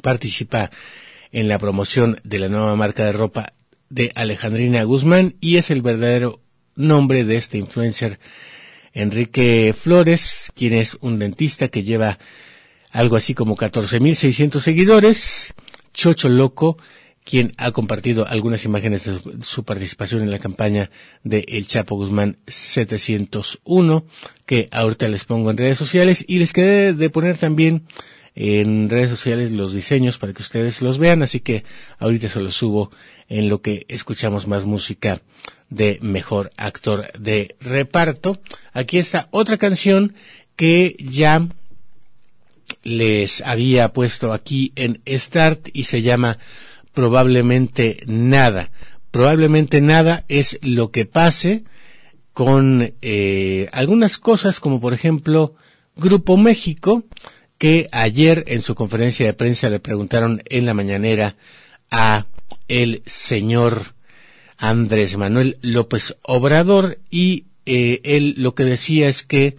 participa 0.02 0.70
en 1.30 1.49
la 1.49 1.58
promoción 1.58 2.20
de 2.25 2.38
la 2.38 2.49
nueva 2.49 2.75
marca 2.76 3.04
de 3.04 3.12
ropa 3.12 3.52
de 3.90 4.12
Alejandrina 4.14 4.82
Guzmán 4.84 5.37
y 5.40 5.56
es 5.56 5.70
el 5.70 5.82
verdadero 5.82 6.40
nombre 6.75 7.25
de 7.25 7.37
este 7.37 7.58
influencer 7.58 8.18
Enrique 8.92 9.75
Flores, 9.78 10.50
quien 10.54 10.73
es 10.73 10.96
un 11.00 11.18
dentista 11.18 11.68
que 11.68 11.82
lleva 11.82 12.18
algo 12.94 13.16
así 13.16 13.34
como 13.34 13.56
14.600 13.56 14.60
seguidores. 14.60 15.52
Chocho 15.92 16.28
Loco, 16.28 16.78
quien 17.24 17.52
ha 17.56 17.72
compartido 17.72 18.26
algunas 18.26 18.64
imágenes 18.64 19.04
de 19.04 19.18
su, 19.42 19.64
participación 19.64 20.22
en 20.22 20.30
la 20.30 20.38
campaña 20.38 20.90
de 21.24 21.44
El 21.48 21.66
Chapo 21.66 21.96
Guzmán 21.96 22.38
701, 22.46 24.06
que 24.46 24.68
ahorita 24.70 25.08
les 25.08 25.24
pongo 25.24 25.50
en 25.50 25.56
redes 25.56 25.76
sociales 25.76 26.24
y 26.26 26.38
les 26.38 26.52
quedé 26.52 26.94
de 26.94 27.10
poner 27.10 27.36
también 27.36 27.84
en 28.36 28.88
redes 28.88 29.10
sociales 29.10 29.50
los 29.50 29.74
diseños 29.74 30.18
para 30.18 30.32
que 30.32 30.42
ustedes 30.42 30.80
los 30.80 30.98
vean, 30.98 31.22
así 31.22 31.40
que 31.40 31.64
ahorita 31.98 32.28
se 32.28 32.40
los 32.40 32.54
subo 32.54 32.90
en 33.28 33.48
lo 33.48 33.60
que 33.60 33.86
escuchamos 33.88 34.46
más 34.46 34.66
música 34.66 35.20
de 35.68 35.98
mejor 36.00 36.52
actor 36.56 37.10
de 37.18 37.56
reparto. 37.60 38.40
Aquí 38.72 38.98
está 38.98 39.28
otra 39.32 39.58
canción 39.58 40.14
que 40.56 40.96
ya 41.00 41.48
les 42.83 43.40
había 43.42 43.92
puesto 43.92 44.33
aquí 44.33 44.73
en 44.76 45.00
Start 45.06 45.68
y 45.73 45.85
se 45.85 46.02
llama 46.02 46.38
Probablemente 46.92 48.02
Nada. 48.06 48.71
Probablemente 49.11 49.80
nada 49.80 50.25
es 50.28 50.59
lo 50.62 50.90
que 50.90 51.06
pase 51.06 51.64
con 52.33 52.94
eh, 53.00 53.68
algunas 53.73 54.18
cosas 54.18 54.59
como 54.59 54.80
por 54.80 54.92
ejemplo 54.92 55.54
Grupo 55.94 56.37
México 56.37 57.04
que 57.59 57.88
ayer 57.92 58.44
en 58.49 58.62
su 58.62 58.75
conferencia 58.75 59.25
de 59.25 59.33
prensa 59.35 59.71
le 59.71 59.78
preguntaron 59.78 60.42
en 60.47 60.66
la 60.66 60.75
mañanera 60.75 61.37
a 61.90 62.26
el 62.66 63.02
señor 63.06 63.94
Andrés 64.56 65.16
Manuel 65.16 65.59
López 65.62 66.16
Obrador 66.23 66.99
y 67.09 67.47
eh, 67.66 68.00
él 68.02 68.35
lo 68.38 68.54
que 68.54 68.64
decía 68.64 69.09
es 69.09 69.23
que 69.23 69.56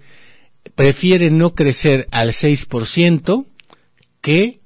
prefiere 0.76 1.32
no 1.32 1.56
crecer 1.56 2.08
al 2.12 2.30
6% 2.30 3.46
que 4.22 4.60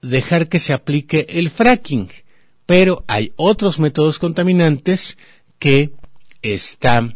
dejar 0.00 0.48
que 0.48 0.60
se 0.60 0.72
aplique 0.72 1.26
el 1.28 1.50
fracking. 1.50 2.08
Pero 2.64 3.04
hay 3.06 3.32
otros 3.36 3.78
métodos 3.78 4.18
contaminantes 4.18 5.18
que 5.58 5.92
está 6.42 7.14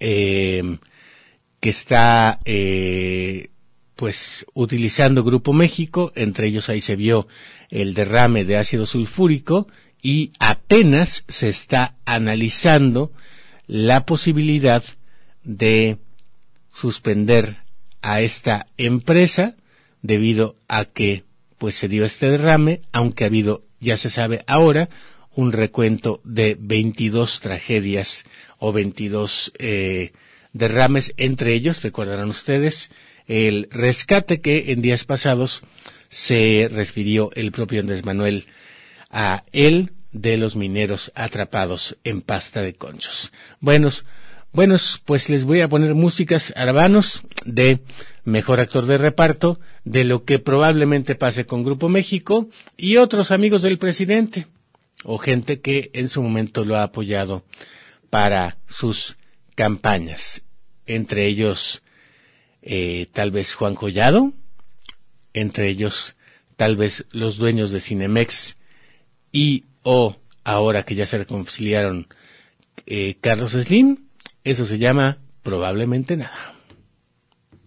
eh, 0.00 0.78
que 1.60 1.70
está 1.70 2.40
eh, 2.44 3.48
pues 3.96 4.44
utilizando 4.54 5.24
Grupo 5.24 5.52
México, 5.52 6.12
entre 6.14 6.48
ellos 6.48 6.68
ahí 6.68 6.80
se 6.80 6.96
vio 6.96 7.26
el 7.70 7.94
derrame 7.94 8.44
de 8.44 8.58
ácido 8.58 8.86
sulfúrico 8.86 9.68
y 10.02 10.32
apenas 10.38 11.24
se 11.28 11.48
está 11.48 11.96
analizando 12.04 13.12
la 13.66 14.04
posibilidad 14.04 14.84
de 15.44 15.98
suspender 16.72 17.58
a 18.02 18.20
esta 18.20 18.66
empresa 18.76 19.56
debido 20.02 20.56
a 20.68 20.84
que 20.84 21.24
pues 21.58 21.76
se 21.76 21.88
dio 21.88 22.04
este 22.04 22.28
derrame, 22.28 22.82
aunque 22.92 23.24
ha 23.24 23.28
habido, 23.28 23.64
ya 23.80 23.96
se 23.96 24.10
sabe 24.10 24.44
ahora, 24.46 24.88
un 25.34 25.52
recuento 25.52 26.20
de 26.24 26.56
22 26.58 27.40
tragedias 27.40 28.24
o 28.58 28.72
22 28.72 29.52
eh, 29.58 30.12
derrames, 30.52 31.14
entre 31.16 31.54
ellos, 31.54 31.82
recordarán 31.82 32.28
ustedes, 32.28 32.90
el 33.26 33.68
rescate 33.70 34.40
que 34.40 34.72
en 34.72 34.82
días 34.82 35.04
pasados 35.04 35.62
se 36.10 36.68
refirió 36.70 37.30
el 37.34 37.50
propio 37.50 37.80
Andrés 37.80 38.04
Manuel 38.04 38.46
a 39.10 39.44
él 39.52 39.92
de 40.12 40.36
los 40.36 40.54
mineros 40.56 41.12
atrapados 41.14 41.96
en 42.04 42.22
pasta 42.22 42.62
de 42.62 42.74
conchos. 42.74 43.32
Buenos, 43.60 44.04
buenos, 44.54 45.02
pues 45.04 45.28
les 45.28 45.44
voy 45.44 45.60
a 45.60 45.68
poner 45.68 45.94
músicas 45.94 46.52
arabanos 46.56 47.22
de 47.44 47.80
mejor 48.24 48.60
actor 48.60 48.86
de 48.86 48.98
reparto, 48.98 49.58
de 49.84 50.04
lo 50.04 50.24
que 50.24 50.38
probablemente 50.38 51.16
pase 51.16 51.44
con 51.44 51.64
Grupo 51.64 51.88
México 51.88 52.48
y 52.76 52.96
otros 52.96 53.32
amigos 53.32 53.62
del 53.62 53.78
presidente 53.78 54.46
o 55.02 55.18
gente 55.18 55.60
que 55.60 55.90
en 55.92 56.08
su 56.08 56.22
momento 56.22 56.64
lo 56.64 56.76
ha 56.76 56.84
apoyado 56.84 57.44
para 58.10 58.56
sus 58.68 59.16
campañas. 59.56 60.42
Entre 60.86 61.26
ellos, 61.26 61.82
eh, 62.62 63.08
tal 63.12 63.32
vez 63.32 63.54
Juan 63.54 63.74
Collado, 63.74 64.32
entre 65.32 65.68
ellos, 65.68 66.14
tal 66.56 66.76
vez 66.76 67.04
los 67.10 67.38
dueños 67.38 67.72
de 67.72 67.80
Cinemex 67.80 68.56
y 69.32 69.64
o 69.82 70.16
ahora 70.44 70.84
que 70.84 70.94
ya 70.94 71.06
se 71.06 71.18
reconciliaron 71.18 72.06
eh, 72.86 73.16
Carlos 73.20 73.52
Slim, 73.52 74.03
eso 74.44 74.66
se 74.66 74.78
llama 74.78 75.18
probablemente 75.42 76.16
nada. 76.16 76.54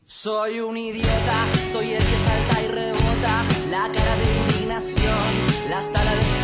Soy 0.05 0.61
un 0.61 0.77
idiota, 0.77 1.47
soy 1.73 1.93
el 1.93 2.03
que 2.03 2.17
salta 2.17 2.61
y 2.63 2.67
rebota, 2.67 3.45
la 3.69 3.91
cara 3.91 4.17
de 4.17 4.37
indignación, 4.37 5.69
la 5.69 5.81
sala 5.81 6.15
de 6.15 6.36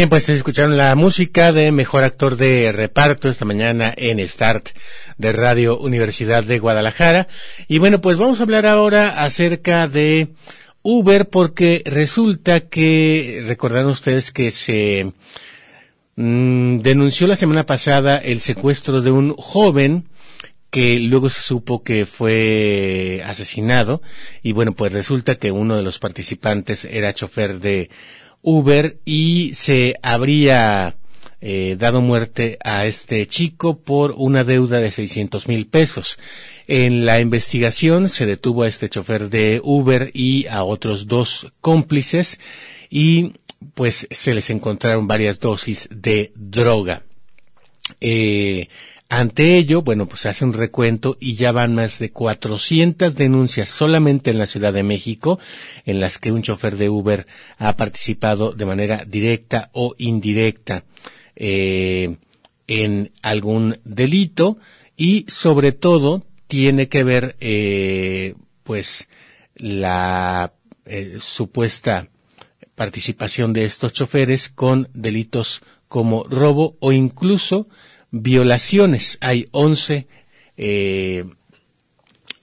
Bien, 0.00 0.08
pues 0.08 0.30
escucharon 0.30 0.78
la 0.78 0.94
música 0.94 1.52
de 1.52 1.72
Mejor 1.72 2.04
Actor 2.04 2.38
de 2.38 2.72
Reparto 2.72 3.28
esta 3.28 3.44
mañana 3.44 3.92
en 3.94 4.26
Start 4.26 4.70
de 5.18 5.30
Radio 5.30 5.78
Universidad 5.78 6.42
de 6.42 6.58
Guadalajara. 6.58 7.28
Y 7.68 7.76
bueno, 7.76 8.00
pues 8.00 8.16
vamos 8.16 8.40
a 8.40 8.44
hablar 8.44 8.64
ahora 8.64 9.22
acerca 9.22 9.88
de 9.88 10.28
Uber 10.80 11.28
porque 11.28 11.82
resulta 11.84 12.60
que, 12.60 13.44
recordarán 13.46 13.88
ustedes 13.88 14.30
que 14.30 14.50
se 14.50 15.12
mm, 16.16 16.78
denunció 16.78 17.26
la 17.26 17.36
semana 17.36 17.66
pasada 17.66 18.16
el 18.16 18.40
secuestro 18.40 19.02
de 19.02 19.10
un 19.10 19.34
joven 19.34 20.08
que 20.70 20.98
luego 20.98 21.28
se 21.28 21.42
supo 21.42 21.82
que 21.82 22.06
fue 22.06 23.22
asesinado 23.26 24.00
y 24.42 24.52
bueno, 24.52 24.72
pues 24.72 24.92
resulta 24.92 25.34
que 25.34 25.50
uno 25.50 25.76
de 25.76 25.82
los 25.82 25.98
participantes 25.98 26.86
era 26.86 27.12
chofer 27.12 27.60
de 27.60 27.90
Uber 28.42 28.98
y 29.04 29.52
se 29.54 29.96
habría 30.02 30.96
eh, 31.40 31.76
dado 31.78 32.02
muerte 32.02 32.58
a 32.62 32.86
este 32.86 33.26
chico 33.26 33.78
por 33.78 34.14
una 34.16 34.44
deuda 34.44 34.78
de 34.78 34.90
600 34.90 35.48
mil 35.48 35.66
pesos. 35.66 36.18
En 36.66 37.06
la 37.06 37.20
investigación 37.20 38.08
se 38.08 38.26
detuvo 38.26 38.62
a 38.62 38.68
este 38.68 38.88
chofer 38.88 39.30
de 39.30 39.60
Uber 39.64 40.10
y 40.14 40.46
a 40.46 40.64
otros 40.64 41.06
dos 41.06 41.52
cómplices 41.60 42.38
y 42.90 43.34
pues 43.74 44.06
se 44.10 44.34
les 44.34 44.50
encontraron 44.50 45.06
varias 45.06 45.40
dosis 45.40 45.88
de 45.90 46.32
droga. 46.34 47.02
Eh, 48.00 48.68
ante 49.12 49.56
ello, 49.56 49.82
bueno, 49.82 50.06
pues 50.06 50.20
se 50.20 50.28
hace 50.28 50.44
un 50.44 50.52
recuento 50.52 51.16
y 51.18 51.34
ya 51.34 51.50
van 51.50 51.74
más 51.74 51.98
de 51.98 52.12
400 52.12 53.16
denuncias 53.16 53.68
solamente 53.68 54.30
en 54.30 54.38
la 54.38 54.46
Ciudad 54.46 54.72
de 54.72 54.84
México 54.84 55.40
en 55.84 55.98
las 55.98 56.18
que 56.18 56.30
un 56.30 56.42
chofer 56.42 56.76
de 56.76 56.90
Uber 56.90 57.26
ha 57.58 57.76
participado 57.76 58.52
de 58.52 58.66
manera 58.66 59.04
directa 59.04 59.70
o 59.72 59.96
indirecta 59.98 60.84
eh, 61.34 62.18
en 62.68 63.10
algún 63.20 63.80
delito 63.82 64.58
y 64.96 65.26
sobre 65.28 65.72
todo 65.72 66.24
tiene 66.46 66.88
que 66.88 67.02
ver 67.02 67.34
eh, 67.40 68.34
pues 68.62 69.08
la 69.56 70.52
eh, 70.86 71.16
supuesta 71.18 72.10
participación 72.76 73.52
de 73.54 73.64
estos 73.64 73.92
choferes 73.92 74.50
con 74.50 74.88
delitos 74.94 75.62
como 75.88 76.22
robo 76.28 76.76
o 76.78 76.92
incluso 76.92 77.66
violaciones. 78.10 79.18
Hay 79.20 79.48
11, 79.52 80.06
eh, 80.56 81.24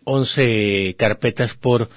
11 0.04 0.96
carpetas 0.98 1.54
por 1.54 1.90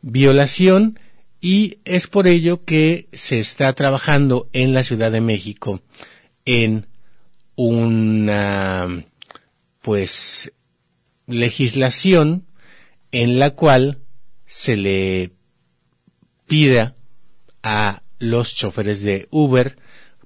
violación 0.00 0.98
y 1.40 1.78
es 1.84 2.06
por 2.06 2.26
ello 2.26 2.64
que 2.64 3.08
se 3.12 3.38
está 3.38 3.72
trabajando 3.72 4.48
en 4.52 4.74
la 4.74 4.82
Ciudad 4.82 5.12
de 5.12 5.20
México 5.20 5.80
en 6.44 6.86
una 7.54 9.04
pues 9.82 10.52
legislación 11.26 12.46
en 13.12 13.38
la 13.38 13.50
cual 13.50 13.98
se 14.46 14.76
le 14.76 15.32
pida 16.46 16.96
a 17.62 18.02
los 18.18 18.54
choferes 18.54 19.02
de 19.02 19.28
Uber 19.30 19.76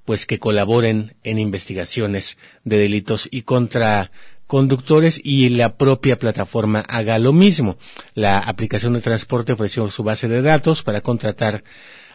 pues 0.05 0.27
que 0.27 0.38
colaboren 0.38 1.15
en 1.23 1.38
investigaciones 1.38 2.38
de 2.65 2.79
delitos 2.79 3.29
y 3.31 3.43
contra 3.43 4.11
conductores 4.47 5.21
y 5.23 5.49
la 5.49 5.77
propia 5.77 6.19
plataforma 6.19 6.81
haga 6.81 7.19
lo 7.19 7.33
mismo. 7.33 7.79
La 8.15 8.38
aplicación 8.38 8.93
de 8.93 9.01
transporte 9.01 9.53
ofreció 9.53 9.88
su 9.88 10.03
base 10.03 10.29
de 10.29 10.43
datos 10.43 10.83
para 10.83 11.01
contratar 11.01 11.65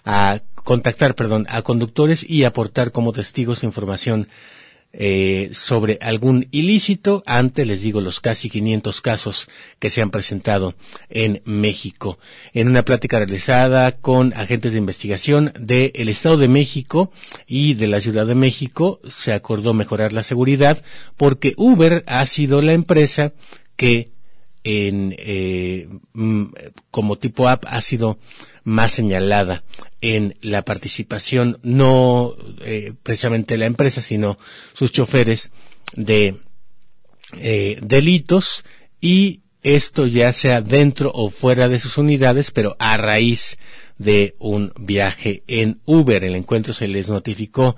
a 0.05 0.41
contactar, 0.53 1.15
perdón, 1.15 1.45
a 1.49 1.61
conductores 1.63 2.23
y 2.29 2.43
aportar 2.43 2.91
como 2.91 3.11
testigos 3.11 3.63
información 3.63 4.29
eh, 4.93 5.49
sobre 5.53 5.99
algún 6.01 6.47
ilícito 6.51 7.21
ante, 7.25 7.65
les 7.65 7.81
digo, 7.81 8.01
los 8.01 8.19
casi 8.19 8.49
500 8.49 9.01
casos 9.01 9.47
que 9.79 9.89
se 9.89 10.01
han 10.01 10.11
presentado 10.11 10.75
en 11.09 11.41
México. 11.45 12.17
En 12.53 12.67
una 12.67 12.83
plática 12.83 13.17
realizada 13.17 13.91
con 13.91 14.33
agentes 14.33 14.71
de 14.71 14.79
investigación 14.79 15.53
del 15.59 16.09
Estado 16.09 16.37
de 16.37 16.47
México 16.47 17.11
y 17.45 17.75
de 17.75 17.87
la 17.87 18.01
Ciudad 18.01 18.25
de 18.25 18.35
México, 18.35 18.99
se 19.09 19.33
acordó 19.33 19.73
mejorar 19.73 20.13
la 20.13 20.23
seguridad 20.23 20.83
porque 21.15 21.53
Uber 21.57 22.03
ha 22.07 22.25
sido 22.25 22.61
la 22.61 22.73
empresa 22.73 23.33
que 23.75 24.11
en, 24.63 25.15
eh, 25.17 25.87
mm, 26.13 26.45
como 26.91 27.17
tipo 27.17 27.47
app 27.47 27.63
ha 27.67 27.81
sido 27.81 28.19
más 28.67 28.91
señalada 28.91 29.63
en 30.01 30.35
la 30.41 30.63
participación, 30.63 31.57
no 31.63 32.35
eh, 32.65 32.91
precisamente 33.01 33.55
la 33.55 33.65
empresa, 33.65 34.01
sino 34.01 34.37
sus 34.73 34.91
choferes 34.91 35.51
de 35.93 36.41
eh, 37.37 37.79
delitos 37.81 38.65
y 38.99 39.39
esto 39.63 40.05
ya 40.05 40.33
sea 40.33 40.59
dentro 40.59 41.13
o 41.13 41.29
fuera 41.29 41.69
de 41.69 41.79
sus 41.79 41.97
unidades, 41.97 42.51
pero 42.51 42.75
a 42.77 42.97
raíz 42.97 43.57
de 43.97 44.35
un 44.37 44.73
viaje 44.77 45.43
en 45.47 45.79
Uber. 45.85 46.25
El 46.25 46.35
encuentro 46.35 46.73
se 46.73 46.89
les 46.89 47.07
notificó 47.07 47.77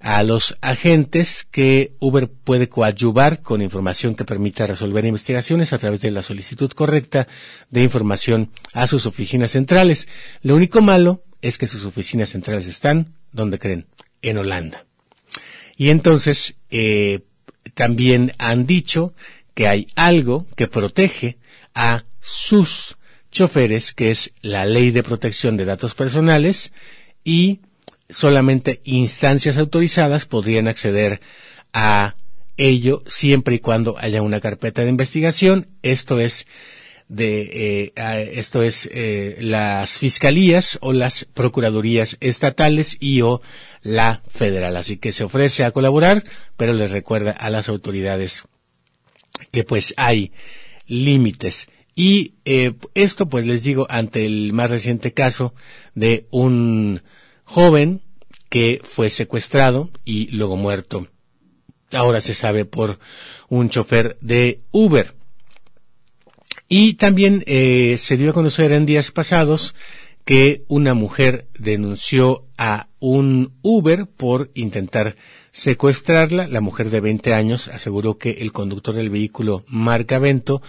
a 0.00 0.22
los 0.22 0.56
agentes 0.62 1.46
que 1.50 1.92
Uber 2.00 2.28
puede 2.28 2.70
coadyuvar 2.70 3.42
con 3.42 3.60
información 3.60 4.14
que 4.14 4.24
permita 4.24 4.66
resolver 4.66 5.04
investigaciones 5.04 5.74
a 5.74 5.78
través 5.78 6.00
de 6.00 6.10
la 6.10 6.22
solicitud 6.22 6.70
correcta 6.72 7.28
de 7.68 7.82
información 7.82 8.50
a 8.72 8.86
sus 8.86 9.04
oficinas 9.04 9.52
centrales. 9.52 10.08
Lo 10.42 10.56
único 10.56 10.80
malo 10.80 11.22
es 11.42 11.58
que 11.58 11.66
sus 11.66 11.84
oficinas 11.84 12.30
centrales 12.30 12.66
están, 12.66 13.14
donde 13.30 13.58
creen? 13.58 13.86
En 14.22 14.38
Holanda. 14.38 14.86
Y 15.76 15.90
entonces, 15.90 16.56
eh, 16.70 17.20
también 17.74 18.32
han 18.38 18.66
dicho 18.66 19.14
que 19.54 19.68
hay 19.68 19.86
algo 19.96 20.46
que 20.56 20.66
protege 20.66 21.38
a 21.74 22.04
sus 22.20 22.96
choferes, 23.30 23.92
que 23.92 24.10
es 24.10 24.32
la 24.40 24.64
ley 24.64 24.90
de 24.90 25.02
protección 25.02 25.56
de 25.56 25.66
datos 25.66 25.94
personales 25.94 26.72
y 27.22 27.60
solamente 28.12 28.80
instancias 28.84 29.56
autorizadas 29.58 30.26
podrían 30.26 30.68
acceder 30.68 31.20
a 31.72 32.14
ello 32.56 33.02
siempre 33.08 33.56
y 33.56 33.58
cuando 33.58 33.96
haya 33.98 34.22
una 34.22 34.40
carpeta 34.40 34.82
de 34.82 34.90
investigación. 34.90 35.68
Esto 35.82 36.20
es 36.20 36.46
de 37.08 37.92
eh, 37.96 38.30
esto 38.34 38.62
es 38.62 38.88
eh, 38.92 39.36
las 39.40 39.98
fiscalías 39.98 40.78
o 40.80 40.92
las 40.92 41.24
procuradurías 41.24 42.16
estatales 42.20 42.96
y 43.00 43.22
o 43.22 43.42
la 43.82 44.22
federal. 44.28 44.76
Así 44.76 44.96
que 44.96 45.10
se 45.10 45.24
ofrece 45.24 45.64
a 45.64 45.72
colaborar, 45.72 46.24
pero 46.56 46.72
les 46.72 46.92
recuerda 46.92 47.32
a 47.32 47.50
las 47.50 47.68
autoridades 47.68 48.44
que 49.50 49.64
pues 49.64 49.92
hay 49.96 50.32
límites. 50.86 51.68
Y 51.96 52.34
eh, 52.44 52.74
esto 52.94 53.28
pues 53.28 53.46
les 53.46 53.64
digo 53.64 53.86
ante 53.90 54.24
el 54.24 54.52
más 54.52 54.70
reciente 54.70 55.12
caso 55.12 55.54
de 55.94 56.26
un 56.30 57.02
joven 57.50 58.00
que 58.48 58.80
fue 58.84 59.10
secuestrado 59.10 59.90
y 60.04 60.28
luego 60.28 60.56
muerto. 60.56 61.08
Ahora 61.90 62.20
se 62.20 62.34
sabe 62.34 62.64
por 62.64 63.00
un 63.48 63.70
chofer 63.70 64.16
de 64.20 64.60
Uber. 64.70 65.14
Y 66.68 66.94
también 66.94 67.42
eh, 67.46 67.96
se 67.98 68.16
dio 68.16 68.30
a 68.30 68.34
conocer 68.34 68.70
en 68.70 68.86
días 68.86 69.10
pasados 69.10 69.74
que 70.24 70.62
una 70.68 70.94
mujer 70.94 71.48
denunció 71.58 72.46
a 72.56 72.86
un 73.00 73.54
Uber 73.62 74.06
por 74.06 74.52
intentar 74.54 75.16
secuestrarla. 75.50 76.46
La 76.46 76.60
mujer 76.60 76.90
de 76.90 77.00
20 77.00 77.34
años 77.34 77.66
aseguró 77.66 78.16
que 78.16 78.30
el 78.30 78.52
conductor 78.52 78.94
del 78.94 79.10
vehículo 79.10 79.64
marca 79.66 80.20
Vento, 80.20 80.62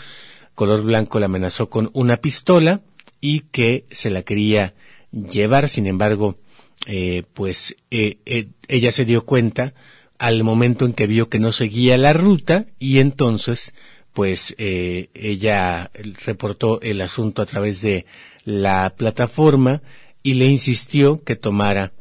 color 0.55 0.81
blanco, 0.81 1.19
la 1.19 1.27
amenazó 1.27 1.69
con 1.69 1.91
una 1.93 2.17
pistola 2.17 2.81
y 3.19 3.41
que 3.51 3.85
se 3.91 4.09
la 4.09 4.23
quería 4.23 4.73
llevar. 5.11 5.69
Sin 5.69 5.85
embargo, 5.85 6.37
eh, 6.85 7.23
pues 7.33 7.75
eh, 7.91 8.17
eh, 8.25 8.49
ella 8.67 8.91
se 8.91 9.05
dio 9.05 9.25
cuenta 9.25 9.73
al 10.17 10.43
momento 10.43 10.85
en 10.85 10.93
que 10.93 11.07
vio 11.07 11.29
que 11.29 11.39
no 11.39 11.51
seguía 11.51 11.97
la 11.97 12.13
ruta 12.13 12.65
y 12.79 12.99
entonces 12.99 13.73
pues 14.13 14.53
ella 14.57 15.89
reportó 16.25 16.81
el 16.81 16.99
asunto 16.99 17.41
a 17.41 17.45
través 17.45 17.81
de 17.81 18.05
la 18.43 18.93
plataforma 18.97 19.81
y 20.21 20.33
le 20.33 20.47
insistió 20.47 21.23
que 21.23 21.37
tomara 21.37 21.93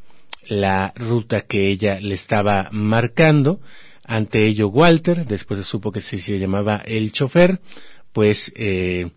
la 0.49 0.93
ruta 0.97 1.43
que 1.43 1.69
ella 1.69 2.01
le 2.01 2.15
estaba 2.15 2.69
marcando. 2.73 3.61
Ante 4.05 4.45
ello, 4.47 4.69
Walter, 4.69 5.25
después 5.25 5.59
se 5.59 5.65
supo 5.65 5.93
que 5.93 6.01
se, 6.01 6.39
llamaba 6.39 6.83
el 6.85 7.13
chofer, 7.13 7.61
pues 8.13 8.53
eh, 8.57 9.11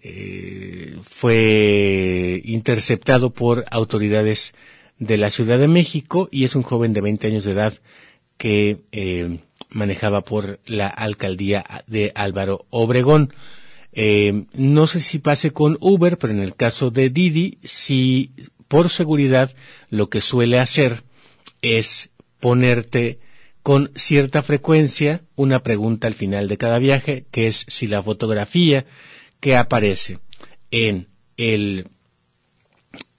eh, 0.00 0.96
fue 1.02 2.40
interceptado 2.44 3.30
por 3.30 3.66
autoridades 3.70 4.54
de 4.98 5.16
la 5.16 5.30
Ciudad 5.30 5.58
de 5.58 5.68
México 5.68 6.28
y 6.30 6.44
es 6.44 6.54
un 6.54 6.62
joven 6.62 6.92
de 6.92 7.00
20 7.00 7.26
años 7.26 7.44
de 7.44 7.52
edad 7.52 7.74
que 8.36 8.82
eh, 8.92 9.40
manejaba 9.70 10.22
por 10.22 10.60
la 10.66 10.88
alcaldía 10.88 11.64
de 11.86 12.12
Álvaro 12.14 12.66
Obregón. 12.70 13.32
no 14.52 14.86
sé 14.86 15.00
si 15.00 15.18
pase 15.18 15.52
con 15.52 15.78
Uber, 15.80 16.18
pero 16.18 16.32
en 16.32 16.40
el 16.40 16.54
caso 16.54 16.90
de 16.90 17.10
Didi, 17.10 17.58
si 17.64 18.32
por 18.68 18.90
seguridad, 18.90 19.54
lo 19.90 20.10
que 20.10 20.20
suele 20.20 20.58
hacer 20.58 21.04
es 21.62 22.10
ponerte 22.40 23.18
con 23.62 23.90
cierta 23.96 24.42
frecuencia 24.42 25.22
una 25.34 25.62
pregunta 25.62 26.06
al 26.06 26.14
final 26.14 26.48
de 26.48 26.56
cada 26.56 26.78
viaje, 26.78 27.26
que 27.30 27.46
es 27.46 27.66
si 27.68 27.86
la 27.86 28.02
fotografía 28.02 28.86
que 29.40 29.56
aparece 29.56 30.20
en 30.70 31.08
el 31.36 31.88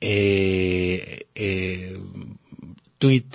eh, 0.02 1.28
eh, 1.36 1.98
tweet, 2.98 3.26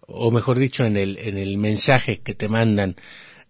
o 0.00 0.30
mejor 0.30 0.58
dicho, 0.58 0.84
en 0.84 0.96
el, 0.96 1.18
en 1.18 1.38
el 1.38 1.58
mensaje 1.58 2.20
que 2.20 2.34
te 2.34 2.48
mandan 2.48 2.96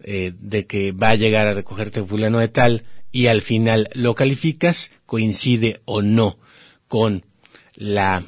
eh, 0.03 0.33
de 0.39 0.67
que 0.67 0.93
va 0.93 1.11
a 1.11 1.17
llegar 1.17 1.47
a 1.47 1.55
recogerte 1.55 2.03
fulano 2.03 2.39
de 2.39 2.49
tal, 2.49 2.85
y 3.11 3.27
al 3.27 3.43
final 3.43 3.89
lo 3.95 4.15
calificas, 4.15 4.91
coincide 5.07 5.81
o 5.85 6.03
no 6.03 6.39
con 6.89 7.25
la 7.75 8.25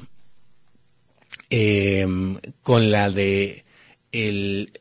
em, 1.51 2.39
con 2.63 2.91
la 2.91 3.11
de 3.11 3.65
el 4.13 4.81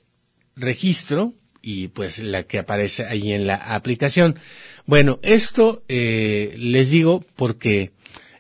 registro 0.56 1.34
y 1.62 1.90
pues 1.90 2.20
la 2.20 2.44
que 2.44 2.60
aparece 2.60 3.06
ahí 3.06 3.34
en 3.34 3.48
la 3.48 3.56
aplicación. 3.56 4.40
Bueno, 4.86 5.20
esto 5.22 5.84
eh, 5.88 6.54
les 6.58 6.90
digo 6.90 7.26
porque 7.36 7.92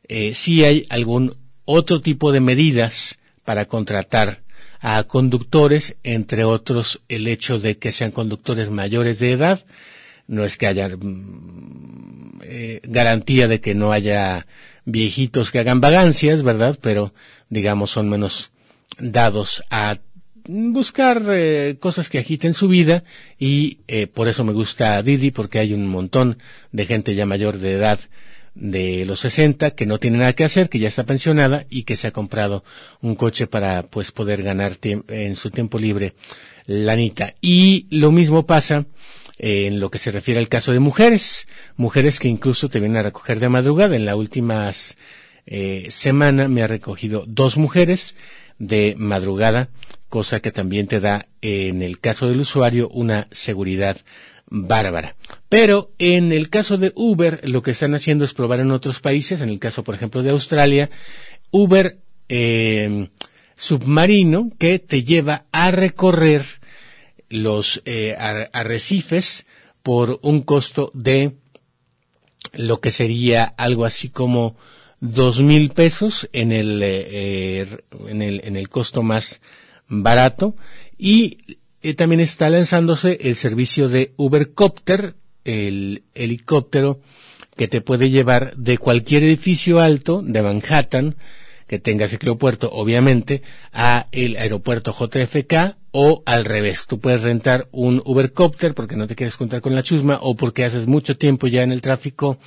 eh, 0.10 0.34
si 0.34 0.65
hay 0.65 0.86
algún 0.89 1.38
otro 1.65 2.02
tipo 2.02 2.32
de 2.32 2.39
medidas 2.41 3.17
para 3.45 3.65
contratar 3.65 4.41
a 4.82 5.04
conductores, 5.04 5.95
entre 6.04 6.43
otros 6.43 7.02
el 7.10 7.28
hecho 7.28 7.60
de 7.60 7.78
que 7.78 7.91
sean 7.91 8.12
conductores 8.12 8.69
mayores 8.69 9.19
de 9.19 9.32
edad, 9.32 9.65
no 10.28 10.43
es 10.43 10.58
que 10.58 10.67
haya 10.67 10.88
mm, 10.89 12.39
eh, 12.43 12.82
garantía 12.84 13.48
de 13.48 13.62
que 13.62 13.76
no 13.76 13.91
haya 13.91 14.48
viejitos 14.86 15.52
que 15.52 15.60
hagan 15.60 15.82
vagancias, 15.82 16.43
¿verdad? 16.43 16.78
Pero, 16.82 17.13
digamos, 17.50 17.91
son 17.91 18.10
menos 18.10 18.52
dados 19.00 19.63
a 19.69 20.00
buscar 20.48 21.22
eh, 21.30 21.78
cosas 21.80 22.10
que 22.10 22.17
agiten 22.17 22.54
su 22.54 22.67
vida 22.67 23.04
y 23.38 23.80
eh, 23.88 24.08
por 24.08 24.28
eso 24.28 24.43
me 24.43 24.54
gusta 24.54 25.02
Didi 25.04 25.30
porque 25.32 25.60
hay 25.60 25.74
un 25.74 25.88
montón 25.88 26.39
de 26.72 26.88
gente 26.88 27.13
ya 27.13 27.26
mayor 27.28 27.60
de 27.60 27.74
edad 27.74 28.00
de 28.55 29.05
los 29.05 29.19
60 29.21 29.71
que 29.71 29.85
no 29.85 29.99
tiene 29.99 30.17
nada 30.17 30.33
que 30.33 30.43
hacer, 30.43 30.69
que 30.69 30.79
ya 30.79 30.88
está 30.88 31.03
pensionada 31.03 31.65
y 31.69 31.83
que 31.83 31.95
se 31.95 32.07
ha 32.07 32.12
comprado 32.12 32.63
un 33.01 33.15
coche 33.15 33.47
para 33.47 33.83
pues 33.83 34.12
poder 34.12 34.43
ganar 34.43 34.77
en 34.81 35.35
su 35.35 35.51
tiempo 35.51 35.79
libre 35.79 36.13
lanita. 36.65 37.35
Y 37.41 37.88
lo 37.89 38.12
mismo 38.12 38.45
pasa 38.45 38.85
en 39.38 39.79
lo 39.79 39.89
que 39.89 39.97
se 39.97 40.12
refiere 40.12 40.39
al 40.39 40.49
caso 40.49 40.71
de 40.71 40.79
mujeres, 40.79 41.47
mujeres 41.77 42.19
que 42.19 42.27
incluso 42.27 42.69
te 42.69 42.79
vienen 42.79 42.97
a 42.97 43.03
recoger 43.03 43.39
de 43.39 43.49
madrugada. 43.49 43.95
En 43.95 44.05
la 44.05 44.15
última 44.15 44.71
eh, 45.45 45.88
semana 45.89 46.47
me 46.47 46.62
ha 46.62 46.67
recogido 46.67 47.23
dos 47.27 47.57
mujeres 47.57 48.15
de 48.59 48.95
madrugada, 48.97 49.69
cosa 50.09 50.41
que 50.41 50.51
también 50.51 50.88
te 50.88 50.99
da, 50.99 51.27
en 51.41 51.81
el 51.81 51.99
caso 51.99 52.27
del 52.27 52.41
usuario, 52.41 52.89
una 52.89 53.27
seguridad 53.31 53.97
bárbara. 54.49 55.15
Pero 55.47 55.91
en 55.99 56.31
el 56.31 56.49
caso 56.49 56.77
de 56.77 56.91
Uber, 56.95 57.41
lo 57.47 57.62
que 57.62 57.71
están 57.71 57.93
haciendo 57.95 58.25
es 58.25 58.33
probar 58.33 58.59
en 58.59 58.71
otros 58.71 58.99
países, 58.99 59.41
en 59.41 59.49
el 59.49 59.59
caso, 59.59 59.83
por 59.83 59.95
ejemplo, 59.95 60.23
de 60.23 60.31
Australia, 60.31 60.89
Uber 61.51 61.99
eh, 62.27 63.09
submarino 63.55 64.51
que 64.57 64.79
te 64.79 65.03
lleva 65.03 65.45
a 65.51 65.71
recorrer 65.71 66.45
los 67.29 67.81
eh, 67.85 68.15
arrecifes 68.17 69.45
por 69.83 70.19
un 70.23 70.41
costo 70.41 70.91
de 70.93 71.33
lo 72.53 72.79
que 72.79 72.91
sería 72.91 73.43
algo 73.43 73.85
así 73.85 74.09
como 74.09 74.55
dos 74.99 75.39
mil 75.39 75.69
pesos 75.69 76.29
en 76.33 76.51
el, 76.51 76.81
eh, 76.83 77.67
en 78.07 78.21
el 78.21 78.41
en 78.43 78.55
el 78.55 78.69
costo 78.69 79.03
más 79.03 79.41
barato 79.88 80.55
y 80.97 81.38
eh, 81.81 81.93
también 81.93 82.19
está 82.19 82.49
lanzándose 82.49 83.17
el 83.21 83.35
servicio 83.35 83.89
de 83.89 84.13
Ubercopter 84.17 85.15
el 85.45 86.03
helicóptero 86.13 86.99
que 87.55 87.67
te 87.67 87.81
puede 87.81 88.09
llevar 88.09 88.55
de 88.55 88.77
cualquier 88.77 89.23
edificio 89.23 89.79
alto 89.79 90.21
de 90.23 90.41
Manhattan 90.41 91.15
que 91.67 91.77
tenga 91.77 92.05
ese 92.05 92.17
puerto, 92.17 92.71
obviamente, 92.71 93.43
a 93.71 94.07
el 94.11 94.37
aeropuerto 94.37 94.91
JFK 94.91 95.77
o 95.91 96.23
al 96.25 96.45
revés. 96.45 96.87
Tú 96.87 96.99
puedes 96.99 97.21
rentar 97.21 97.67
un 97.71 98.01
Ubercopter 98.05 98.73
porque 98.73 98.95
no 98.95 99.05
te 99.07 99.15
quieres 99.15 99.35
contar 99.35 99.61
con 99.61 99.75
la 99.75 99.83
chusma 99.83 100.17
o 100.21 100.35
porque 100.35 100.65
haces 100.65 100.87
mucho 100.87 101.15
tiempo 101.17 101.45
ya 101.45 101.61
en 101.61 101.71
el 101.71 101.81
tráfico 101.81 102.39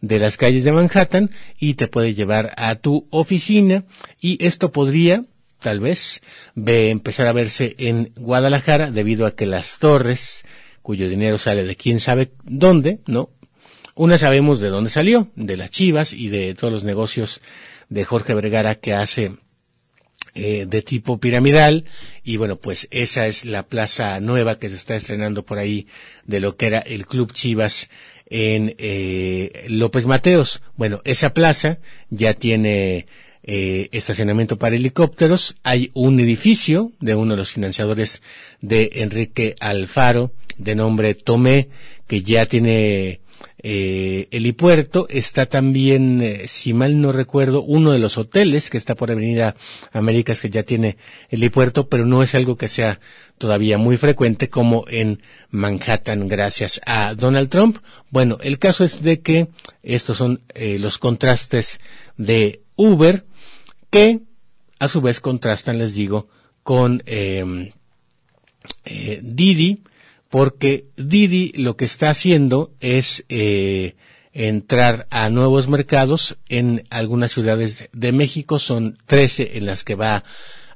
de 0.00 0.18
las 0.18 0.38
calles 0.38 0.64
de 0.64 0.72
Manhattan 0.72 1.30
y 1.58 1.74
te 1.74 1.86
puede 1.86 2.14
llevar 2.14 2.54
a 2.56 2.74
tu 2.76 3.06
oficina 3.10 3.84
y 4.20 4.42
esto 4.44 4.72
podría 4.72 5.26
tal 5.62 5.80
vez 5.80 6.22
empezar 6.56 7.26
a 7.26 7.32
verse 7.32 7.74
en 7.78 8.12
Guadalajara 8.16 8.90
debido 8.90 9.26
a 9.26 9.34
que 9.34 9.46
las 9.46 9.78
torres 9.78 10.44
cuyo 10.82 11.08
dinero 11.08 11.38
sale 11.38 11.64
de 11.64 11.76
quién 11.76 12.00
sabe 12.00 12.32
dónde, 12.42 13.00
¿no? 13.06 13.30
Una 13.94 14.18
sabemos 14.18 14.58
de 14.58 14.68
dónde 14.68 14.90
salió, 14.90 15.30
de 15.36 15.56
las 15.56 15.70
chivas 15.70 16.12
y 16.12 16.28
de 16.28 16.54
todos 16.54 16.72
los 16.72 16.84
negocios 16.84 17.40
de 17.88 18.04
Jorge 18.04 18.34
Vergara 18.34 18.74
que 18.76 18.94
hace 18.94 19.36
eh, 20.34 20.64
de 20.66 20.82
tipo 20.82 21.18
piramidal 21.18 21.84
y 22.24 22.38
bueno 22.38 22.56
pues 22.56 22.88
esa 22.90 23.26
es 23.26 23.44
la 23.44 23.64
plaza 23.64 24.18
nueva 24.20 24.58
que 24.58 24.70
se 24.70 24.76
está 24.76 24.94
estrenando 24.94 25.44
por 25.44 25.58
ahí 25.58 25.88
de 26.24 26.40
lo 26.40 26.56
que 26.56 26.68
era 26.68 26.78
el 26.78 27.06
Club 27.06 27.34
Chivas 27.34 27.90
en 28.32 28.74
eh, 28.78 29.66
López 29.68 30.06
Mateos. 30.06 30.62
Bueno, 30.74 31.02
esa 31.04 31.34
plaza 31.34 31.80
ya 32.08 32.32
tiene 32.32 33.06
eh, 33.44 33.88
estacionamiento 33.92 34.58
para 34.58 34.76
helicópteros. 34.76 35.56
Hay 35.62 35.90
un 35.94 36.20
edificio 36.20 36.92
de 37.00 37.14
uno 37.14 37.32
de 37.32 37.38
los 37.38 37.52
financiadores 37.52 38.22
de 38.60 38.90
Enrique 38.94 39.54
Alfaro, 39.60 40.32
de 40.58 40.74
nombre 40.74 41.14
Tomé, 41.14 41.68
que 42.06 42.22
ya 42.22 42.46
tiene 42.46 43.20
eh, 43.64 44.28
helipuerto, 44.30 45.06
está 45.08 45.46
también, 45.46 46.20
eh, 46.20 46.48
si 46.48 46.74
mal 46.74 47.00
no 47.00 47.12
recuerdo, 47.12 47.62
uno 47.62 47.92
de 47.92 47.98
los 47.98 48.18
hoteles 48.18 48.70
que 48.70 48.78
está 48.78 48.94
por 48.94 49.10
Avenida 49.10 49.54
Américas 49.92 50.40
que 50.40 50.50
ya 50.50 50.62
tiene 50.64 50.96
helipuerto, 51.30 51.88
pero 51.88 52.04
no 52.04 52.22
es 52.22 52.34
algo 52.34 52.56
que 52.56 52.68
sea 52.68 53.00
todavía 53.38 53.78
muy 53.78 53.96
frecuente 53.96 54.48
como 54.48 54.84
en 54.88 55.22
Manhattan 55.50 56.28
gracias 56.28 56.80
a 56.86 57.14
Donald 57.14 57.50
Trump. 57.50 57.78
Bueno, 58.10 58.38
el 58.42 58.58
caso 58.58 58.84
es 58.84 59.02
de 59.02 59.20
que 59.20 59.48
estos 59.82 60.18
son 60.18 60.40
eh, 60.54 60.78
los 60.78 60.98
contrastes 60.98 61.80
de 62.16 62.62
Uber 62.76 63.24
que 63.92 64.22
a 64.78 64.88
su 64.88 65.00
vez 65.02 65.20
contrastan, 65.20 65.78
les 65.78 65.94
digo, 65.94 66.28
con 66.62 67.02
em, 67.06 67.70
eh, 68.84 69.20
Didi, 69.22 69.84
porque 70.30 70.86
Didi 70.96 71.52
lo 71.56 71.76
que 71.76 71.84
está 71.84 72.08
haciendo 72.10 72.72
es 72.80 73.24
eh, 73.28 73.94
entrar 74.32 75.06
a 75.10 75.28
nuevos 75.28 75.68
mercados 75.68 76.38
en 76.48 76.84
algunas 76.88 77.32
ciudades 77.32 77.90
de 77.92 78.12
México, 78.12 78.58
son 78.58 78.96
13 79.04 79.58
en 79.58 79.66
las 79.66 79.84
que 79.84 79.94
va 79.94 80.24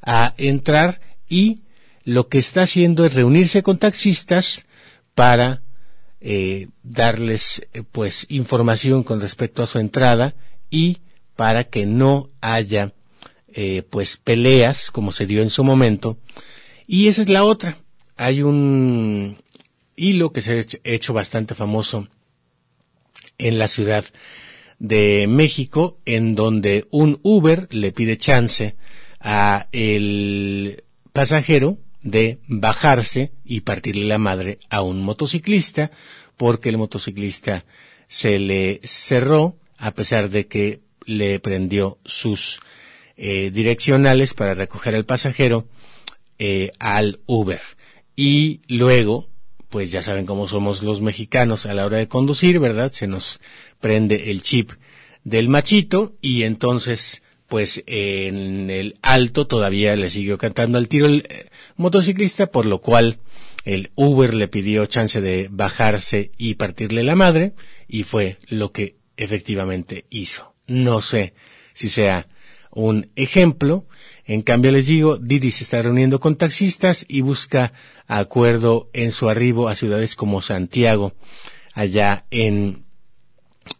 a 0.02 0.35
entrar 0.37 1.00
y 1.26 1.62
lo 2.05 2.29
que 2.29 2.38
está 2.38 2.62
haciendo 2.62 3.07
es 3.07 3.14
reunirse 3.14 3.62
con 3.62 3.79
taxistas 3.79 4.66
para 5.14 5.62
eh, 6.20 6.68
darles 6.83 7.66
eh, 7.72 7.83
pues 7.90 8.26
información 8.29 9.05
con 9.05 9.22
respecto 9.22 9.62
a 9.62 9.66
su 9.66 9.79
entrada 9.79 10.35
y 10.68 10.98
para 11.35 11.64
que 11.64 11.87
no 11.87 12.29
haya 12.40 12.92
eh, 13.58 13.82
pues 13.88 14.18
peleas 14.18 14.90
como 14.90 15.12
se 15.12 15.26
dio 15.26 15.40
en 15.40 15.48
su 15.48 15.64
momento. 15.64 16.18
Y 16.86 17.08
esa 17.08 17.22
es 17.22 17.30
la 17.30 17.42
otra. 17.42 17.78
Hay 18.14 18.42
un 18.42 19.38
hilo 19.96 20.30
que 20.30 20.42
se 20.42 20.60
ha 20.60 20.64
hecho 20.84 21.14
bastante 21.14 21.54
famoso 21.54 22.06
en 23.38 23.58
la 23.58 23.66
ciudad 23.66 24.04
de 24.78 25.24
México 25.26 25.98
en 26.04 26.34
donde 26.34 26.86
un 26.90 27.18
Uber 27.22 27.66
le 27.70 27.92
pide 27.92 28.18
chance 28.18 28.76
a 29.20 29.68
el 29.72 30.84
pasajero 31.14 31.78
de 32.02 32.40
bajarse 32.48 33.32
y 33.42 33.60
partirle 33.60 34.04
la 34.04 34.18
madre 34.18 34.58
a 34.68 34.82
un 34.82 35.00
motociclista 35.00 35.90
porque 36.36 36.68
el 36.68 36.76
motociclista 36.76 37.64
se 38.06 38.38
le 38.38 38.82
cerró 38.84 39.56
a 39.78 39.92
pesar 39.92 40.28
de 40.28 40.46
que 40.46 40.80
le 41.06 41.40
prendió 41.40 41.98
sus 42.04 42.60
eh, 43.16 43.50
direccionales 43.52 44.35
para 44.35 44.55
recoger 44.55 44.94
al 44.94 45.05
pasajero 45.05 45.66
eh, 46.38 46.72
al 46.79 47.20
Uber. 47.26 47.61
Y 48.14 48.61
luego, 48.68 49.29
pues 49.68 49.90
ya 49.90 50.02
saben 50.02 50.26
cómo 50.26 50.48
somos 50.48 50.83
los 50.83 51.00
mexicanos 51.00 51.66
a 51.66 51.74
la 51.74 51.87
hora 51.87 51.98
de 51.98 52.09
conducir, 52.09 52.59
¿verdad? 52.59 52.92
Se 52.92 53.07
nos 53.07 53.40
prende 53.81 54.31
el 54.31 54.42
chip 54.42 54.72
del 55.24 55.48
machito 55.48 56.14
y 56.20 56.44
entonces 56.44 57.22
pues 57.48 57.83
en 57.87 58.70
el 58.70 58.98
alto 59.02 59.46
todavía 59.46 59.94
le 59.96 60.11
siguió 60.11 60.38
cantando 60.38 60.79
al 60.79 60.88
tiro 60.88 61.07
el 61.07 61.26
eh, 61.29 61.48
motociclista, 61.76 62.48
por 62.48 62.66
lo 62.66 62.81
cual 62.81 63.18
el 63.64 63.90
Uber 63.94 64.35
le 64.35 64.48
pidió 64.48 64.87
chance 64.87 65.20
de 65.20 65.48
bajarse 65.50 66.33
y 66.37 66.55
partirle 66.55 67.02
la 67.02 67.16
madre, 67.16 67.55
y 67.88 68.02
fue 68.02 68.38
lo 68.48 68.72
que 68.72 68.96
efectivamente 69.16 70.07
hizo. 70.11 70.55
No 70.66 71.02
sé 71.02 71.35
si 71.74 71.88
sea 71.88 72.29
un 72.76 73.10
ejemplo. 73.16 73.86
En 74.26 74.42
cambio 74.42 74.70
les 74.70 74.86
digo, 74.86 75.16
Didi 75.16 75.50
se 75.50 75.64
está 75.64 75.80
reuniendo 75.80 76.20
con 76.20 76.36
taxistas 76.36 77.04
y 77.08 77.22
busca 77.22 77.72
acuerdo 78.06 78.90
en 78.92 79.12
su 79.12 79.28
arribo 79.28 79.68
a 79.68 79.74
ciudades 79.74 80.14
como 80.14 80.42
Santiago, 80.42 81.14
allá 81.72 82.26
en, 82.30 82.84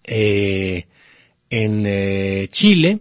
eh, 0.05 0.87
en 1.51 1.85
eh, 1.87 2.49
Chile, 2.51 3.01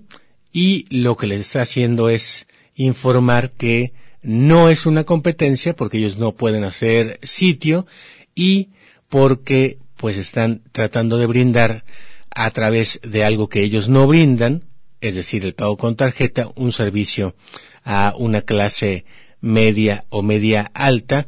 y 0.51 0.85
lo 0.89 1.15
que 1.15 1.27
les 1.27 1.41
está 1.41 1.61
haciendo 1.61 2.09
es 2.09 2.45
informar 2.75 3.51
que 3.51 3.93
no 4.21 4.69
es 4.69 4.85
una 4.85 5.05
competencia 5.05 5.75
porque 5.75 5.97
ellos 5.97 6.17
no 6.17 6.33
pueden 6.33 6.65
hacer 6.65 7.19
sitio 7.23 7.87
y 8.33 8.69
porque 9.07 9.77
pues 9.95 10.17
están 10.17 10.61
tratando 10.73 11.17
de 11.17 11.27
brindar 11.27 11.85
a 12.31 12.51
través 12.51 12.99
de 13.01 13.23
algo 13.23 13.47
que 13.47 13.61
ellos 13.61 13.87
no 13.87 14.07
brindan, 14.07 14.64
es 15.01 15.15
decir, 15.15 15.45
el 15.45 15.53
pago 15.53 15.77
con 15.77 15.95
tarjeta, 15.95 16.49
un 16.55 16.71
servicio 16.71 17.35
a 17.83 18.13
una 18.17 18.41
clase 18.41 19.05
media 19.41 20.05
o 20.09 20.21
media 20.21 20.71
alta 20.73 21.27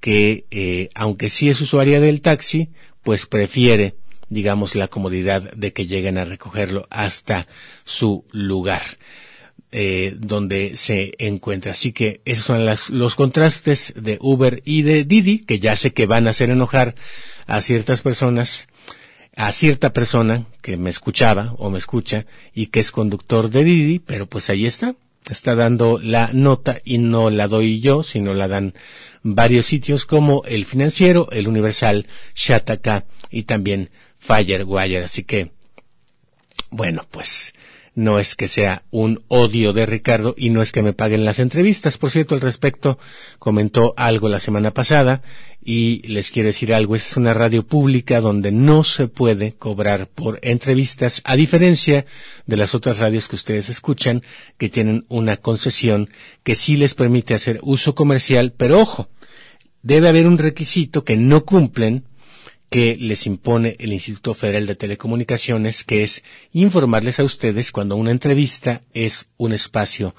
que, 0.00 0.44
eh, 0.50 0.90
aunque 0.94 1.30
sí 1.30 1.48
es 1.48 1.60
usuaria 1.60 2.00
del 2.00 2.20
taxi, 2.20 2.70
pues 3.02 3.26
prefiere 3.26 3.94
digamos, 4.28 4.74
la 4.74 4.88
comodidad 4.88 5.52
de 5.52 5.72
que 5.72 5.86
lleguen 5.86 6.18
a 6.18 6.24
recogerlo 6.24 6.86
hasta 6.90 7.46
su 7.84 8.24
lugar. 8.32 8.82
Eh, 9.72 10.14
donde 10.16 10.76
se 10.76 11.12
encuentra. 11.18 11.72
Así 11.72 11.92
que 11.92 12.20
esos 12.24 12.46
son 12.46 12.64
las, 12.64 12.88
los 12.88 13.14
contrastes 13.14 13.92
de 13.96 14.16
Uber 14.22 14.62
y 14.64 14.82
de 14.82 15.04
Didi, 15.04 15.40
que 15.40 15.58
ya 15.58 15.76
sé 15.76 15.92
que 15.92 16.06
van 16.06 16.26
a 16.26 16.30
hacer 16.30 16.50
enojar 16.50 16.94
a 17.46 17.60
ciertas 17.60 18.00
personas, 18.00 18.68
a 19.36 19.52
cierta 19.52 19.92
persona 19.92 20.46
que 20.62 20.78
me 20.78 20.88
escuchaba 20.88 21.54
o 21.58 21.68
me 21.68 21.78
escucha 21.78 22.24
y 22.54 22.68
que 22.68 22.80
es 22.80 22.90
conductor 22.90 23.50
de 23.50 23.64
Didi, 23.64 23.98
pero 23.98 24.26
pues 24.26 24.48
ahí 24.48 24.64
está, 24.64 24.96
está 25.28 25.54
dando 25.54 26.00
la 26.02 26.30
nota 26.32 26.80
y 26.84 26.96
no 26.96 27.28
la 27.28 27.46
doy 27.46 27.80
yo, 27.80 28.02
sino 28.02 28.32
la 28.32 28.48
dan 28.48 28.74
varios 29.22 29.66
sitios 29.66 30.06
como 30.06 30.42
el 30.46 30.64
financiero, 30.64 31.28
el 31.32 31.48
universal, 31.48 32.06
Shataka 32.34 33.04
y 33.30 33.42
también 33.42 33.90
Firewire. 34.18 35.04
Así 35.04 35.22
que, 35.22 35.52
bueno, 36.70 37.06
pues 37.10 37.52
no 37.96 38.20
es 38.20 38.34
que 38.36 38.46
sea 38.46 38.84
un 38.90 39.24
odio 39.26 39.72
de 39.72 39.86
Ricardo 39.86 40.34
y 40.36 40.50
no 40.50 40.60
es 40.60 40.70
que 40.70 40.82
me 40.82 40.92
paguen 40.92 41.24
las 41.24 41.38
entrevistas. 41.38 41.96
Por 41.96 42.10
cierto, 42.10 42.34
al 42.34 42.42
respecto 42.42 42.98
comentó 43.38 43.94
algo 43.96 44.28
la 44.28 44.38
semana 44.38 44.72
pasada 44.72 45.22
y 45.64 46.06
les 46.06 46.30
quiero 46.30 46.48
decir 46.48 46.74
algo. 46.74 46.94
Esta 46.94 47.08
es 47.08 47.16
una 47.16 47.32
radio 47.32 47.66
pública 47.66 48.20
donde 48.20 48.52
no 48.52 48.84
se 48.84 49.08
puede 49.08 49.54
cobrar 49.54 50.08
por 50.08 50.38
entrevistas, 50.42 51.22
a 51.24 51.36
diferencia 51.36 52.04
de 52.44 52.56
las 52.58 52.74
otras 52.74 52.98
radios 52.98 53.28
que 53.28 53.36
ustedes 53.36 53.70
escuchan 53.70 54.22
que 54.58 54.68
tienen 54.68 55.06
una 55.08 55.38
concesión 55.38 56.10
que 56.44 56.54
sí 56.54 56.76
les 56.76 56.94
permite 56.94 57.34
hacer 57.34 57.60
uso 57.62 57.94
comercial, 57.94 58.52
pero 58.54 58.78
ojo, 58.78 59.08
debe 59.82 60.08
haber 60.08 60.26
un 60.26 60.36
requisito 60.36 61.02
que 61.02 61.16
no 61.16 61.46
cumplen 61.46 62.04
que 62.70 62.96
les 62.96 63.26
impone 63.26 63.76
el 63.78 63.92
Instituto 63.92 64.34
Federal 64.34 64.66
de 64.66 64.74
Telecomunicaciones, 64.74 65.84
que 65.84 66.02
es 66.02 66.24
informarles 66.52 67.20
a 67.20 67.24
ustedes 67.24 67.70
cuando 67.72 67.96
una 67.96 68.10
entrevista 68.10 68.82
es 68.92 69.26
un 69.36 69.52
espacio 69.52 70.14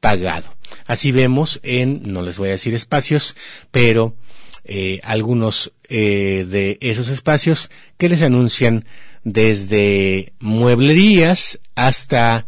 pagado. 0.00 0.54
Así 0.86 1.12
vemos 1.12 1.60
en, 1.62 2.12
no 2.12 2.22
les 2.22 2.38
voy 2.38 2.48
a 2.48 2.52
decir 2.52 2.74
espacios, 2.74 3.36
pero 3.70 4.16
eh, 4.64 5.00
algunos 5.02 5.72
eh, 5.88 6.46
de 6.48 6.78
esos 6.80 7.08
espacios 7.08 7.70
que 7.98 8.08
les 8.08 8.22
anuncian 8.22 8.86
desde 9.24 10.32
mueblerías 10.38 11.60
hasta 11.74 12.46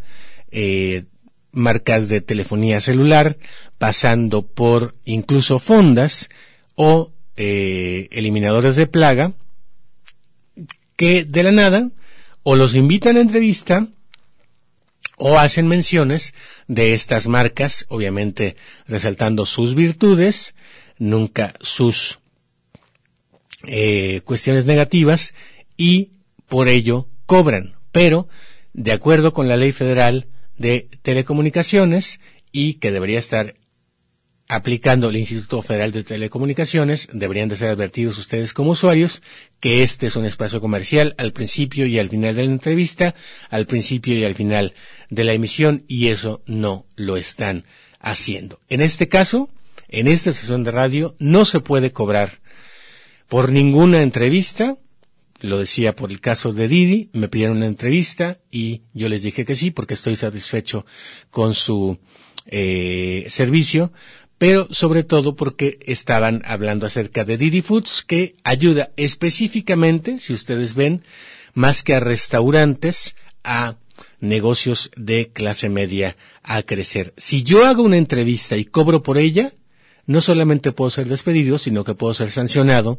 eh, 0.50 1.04
marcas 1.52 2.08
de 2.08 2.20
telefonía 2.20 2.80
celular, 2.80 3.36
pasando 3.78 4.46
por 4.46 4.94
incluso 5.04 5.58
fondas 5.58 6.28
o 6.74 7.12
eliminadores 7.42 8.76
de 8.76 8.86
plaga, 8.86 9.32
que 10.96 11.24
de 11.24 11.42
la 11.42 11.52
nada 11.52 11.90
o 12.42 12.56
los 12.56 12.74
invitan 12.74 13.16
a 13.16 13.20
entrevista 13.20 13.88
o 15.16 15.38
hacen 15.38 15.68
menciones 15.68 16.34
de 16.66 16.94
estas 16.94 17.28
marcas, 17.28 17.86
obviamente 17.88 18.56
resaltando 18.86 19.46
sus 19.46 19.74
virtudes, 19.74 20.54
nunca 20.98 21.54
sus 21.60 22.18
eh, 23.64 24.20
cuestiones 24.24 24.64
negativas 24.64 25.34
y 25.76 26.10
por 26.48 26.68
ello 26.68 27.08
cobran, 27.26 27.74
pero 27.92 28.28
de 28.72 28.92
acuerdo 28.92 29.32
con 29.32 29.48
la 29.48 29.56
ley 29.56 29.72
federal 29.72 30.28
de 30.56 30.88
telecomunicaciones 31.02 32.20
y 32.50 32.74
que 32.74 32.90
debería 32.90 33.18
estar 33.18 33.54
aplicando 34.52 35.08
el 35.08 35.16
Instituto 35.16 35.62
Federal 35.62 35.92
de 35.92 36.04
Telecomunicaciones, 36.04 37.08
deberían 37.10 37.48
de 37.48 37.56
ser 37.56 37.70
advertidos 37.70 38.18
ustedes 38.18 38.52
como 38.52 38.72
usuarios 38.72 39.22
que 39.60 39.82
este 39.82 40.08
es 40.08 40.16
un 40.16 40.26
espacio 40.26 40.60
comercial 40.60 41.14
al 41.16 41.32
principio 41.32 41.86
y 41.86 41.98
al 41.98 42.10
final 42.10 42.34
de 42.36 42.44
la 42.44 42.50
entrevista, 42.50 43.14
al 43.48 43.64
principio 43.64 44.12
y 44.14 44.24
al 44.24 44.34
final 44.34 44.74
de 45.08 45.24
la 45.24 45.32
emisión, 45.32 45.84
y 45.88 46.08
eso 46.08 46.42
no 46.44 46.84
lo 46.96 47.16
están 47.16 47.64
haciendo. 47.98 48.60
En 48.68 48.82
este 48.82 49.08
caso, 49.08 49.48
en 49.88 50.06
esta 50.06 50.34
sesión 50.34 50.64
de 50.64 50.70
radio, 50.70 51.16
no 51.18 51.46
se 51.46 51.60
puede 51.60 51.90
cobrar 51.90 52.42
por 53.28 53.52
ninguna 53.52 54.02
entrevista, 54.02 54.76
lo 55.40 55.60
decía 55.60 55.96
por 55.96 56.10
el 56.10 56.20
caso 56.20 56.52
de 56.52 56.68
Didi, 56.68 57.08
me 57.14 57.28
pidieron 57.28 57.56
una 57.56 57.66
entrevista 57.68 58.38
y 58.50 58.82
yo 58.92 59.08
les 59.08 59.22
dije 59.22 59.46
que 59.46 59.56
sí 59.56 59.70
porque 59.70 59.94
estoy 59.94 60.16
satisfecho 60.16 60.84
con 61.30 61.54
su 61.54 61.98
eh, 62.46 63.26
servicio, 63.28 63.92
pero 64.42 64.66
sobre 64.72 65.04
todo 65.04 65.36
porque 65.36 65.78
estaban 65.86 66.42
hablando 66.44 66.84
acerca 66.84 67.22
de 67.22 67.38
Didi 67.38 67.62
Foods, 67.62 68.02
que 68.04 68.34
ayuda 68.42 68.90
específicamente, 68.96 70.18
si 70.18 70.32
ustedes 70.32 70.74
ven, 70.74 71.04
más 71.54 71.84
que 71.84 71.94
a 71.94 72.00
restaurantes, 72.00 73.14
a 73.44 73.76
negocios 74.18 74.90
de 74.96 75.30
clase 75.32 75.68
media 75.68 76.16
a 76.42 76.64
crecer. 76.64 77.14
Si 77.16 77.44
yo 77.44 77.66
hago 77.66 77.84
una 77.84 77.98
entrevista 77.98 78.56
y 78.56 78.64
cobro 78.64 79.04
por 79.04 79.16
ella, 79.16 79.54
no 80.06 80.20
solamente 80.20 80.72
puedo 80.72 80.90
ser 80.90 81.06
despedido, 81.06 81.56
sino 81.56 81.84
que 81.84 81.94
puedo 81.94 82.12
ser 82.12 82.32
sancionado, 82.32 82.98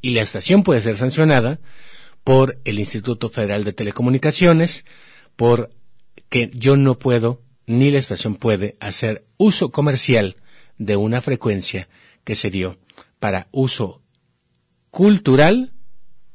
y 0.00 0.12
la 0.12 0.22
estación 0.22 0.62
puede 0.62 0.80
ser 0.80 0.96
sancionada 0.96 1.60
por 2.24 2.60
el 2.64 2.78
Instituto 2.78 3.28
Federal 3.28 3.62
de 3.64 3.74
Telecomunicaciones, 3.74 4.86
por 5.36 5.68
que 6.30 6.50
yo 6.54 6.78
no 6.78 6.98
puedo, 6.98 7.42
ni 7.66 7.90
la 7.90 7.98
estación 7.98 8.36
puede 8.36 8.78
hacer 8.80 9.26
uso 9.36 9.70
comercial 9.70 10.36
de 10.78 10.96
una 10.96 11.20
frecuencia 11.20 11.88
que 12.24 12.34
se 12.34 12.50
dio 12.50 12.78
para 13.18 13.48
uso 13.50 14.02
cultural 14.90 15.72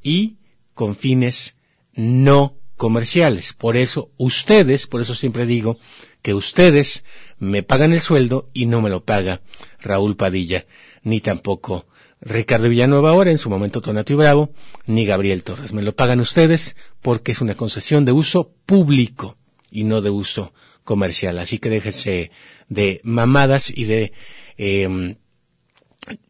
y 0.01 0.37
con 0.73 0.95
fines 0.95 1.55
no 1.93 2.57
comerciales. 2.75 3.53
Por 3.53 3.77
eso 3.77 4.11
ustedes, 4.17 4.87
por 4.87 5.01
eso 5.01 5.15
siempre 5.15 5.45
digo 5.45 5.79
que 6.21 6.33
ustedes 6.33 7.03
me 7.37 7.63
pagan 7.63 7.93
el 7.93 8.01
sueldo 8.01 8.49
y 8.53 8.65
no 8.65 8.81
me 8.81 8.89
lo 8.89 9.03
paga 9.03 9.41
Raúl 9.81 10.15
Padilla, 10.15 10.65
ni 11.03 11.21
tampoco 11.21 11.85
Ricardo 12.21 12.69
Villanueva 12.69 13.09
ahora, 13.09 13.31
en 13.31 13.37
su 13.37 13.49
momento 13.49 13.81
Tonato 13.81 14.13
y 14.13 14.15
Bravo, 14.15 14.53
ni 14.85 15.05
Gabriel 15.05 15.43
Torres. 15.43 15.73
Me 15.73 15.81
lo 15.81 15.95
pagan 15.95 16.21
ustedes 16.21 16.77
porque 17.01 17.33
es 17.33 17.41
una 17.41 17.55
concesión 17.55 18.05
de 18.05 18.13
uso 18.13 18.53
público 18.65 19.37
y 19.69 19.83
no 19.83 20.01
de 20.01 20.09
uso 20.09 20.53
comercial. 20.83 21.39
Así 21.39 21.59
que 21.59 21.69
déjense 21.69 22.31
de 22.69 23.01
mamadas 23.03 23.71
y 23.75 23.85
de 23.85 24.13
em, 24.57 25.15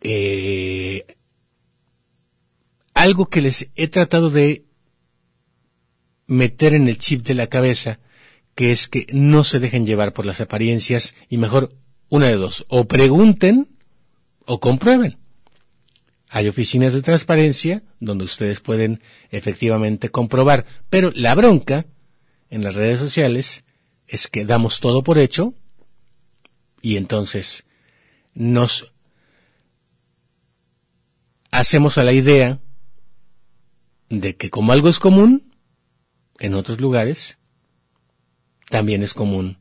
eh, 0.01 1.05
algo 2.93 3.27
que 3.27 3.41
les 3.41 3.69
he 3.75 3.87
tratado 3.87 4.29
de 4.29 4.65
meter 6.27 6.73
en 6.73 6.87
el 6.87 6.97
chip 6.97 7.25
de 7.25 7.33
la 7.33 7.47
cabeza, 7.47 7.99
que 8.55 8.71
es 8.71 8.87
que 8.87 9.07
no 9.11 9.43
se 9.43 9.59
dejen 9.59 9.85
llevar 9.85 10.13
por 10.13 10.25
las 10.25 10.41
apariencias 10.41 11.15
y 11.29 11.37
mejor 11.37 11.75
una 12.09 12.27
de 12.27 12.35
dos, 12.35 12.65
o 12.69 12.85
pregunten 12.85 13.75
o 14.45 14.59
comprueben. 14.59 15.17
Hay 16.29 16.47
oficinas 16.47 16.93
de 16.93 17.01
transparencia 17.01 17.83
donde 17.99 18.23
ustedes 18.23 18.59
pueden 18.59 19.01
efectivamente 19.29 20.09
comprobar, 20.09 20.65
pero 20.89 21.11
la 21.15 21.35
bronca 21.35 21.85
en 22.49 22.63
las 22.63 22.75
redes 22.75 22.99
sociales 22.99 23.62
es 24.13 24.27
que 24.27 24.45
damos 24.45 24.79
todo 24.79 25.01
por 25.01 25.17
hecho 25.17 25.55
y 26.83 26.97
entonces 26.97 27.65
nos 28.35 28.93
hacemos 31.49 31.97
a 31.97 32.03
la 32.03 32.13
idea 32.13 32.59
de 34.09 34.35
que 34.35 34.51
como 34.51 34.71
algo 34.71 34.87
es 34.87 34.99
común 34.99 35.51
en 36.37 36.53
otros 36.53 36.79
lugares, 36.79 37.39
también 38.69 39.01
es 39.01 39.15
común 39.15 39.57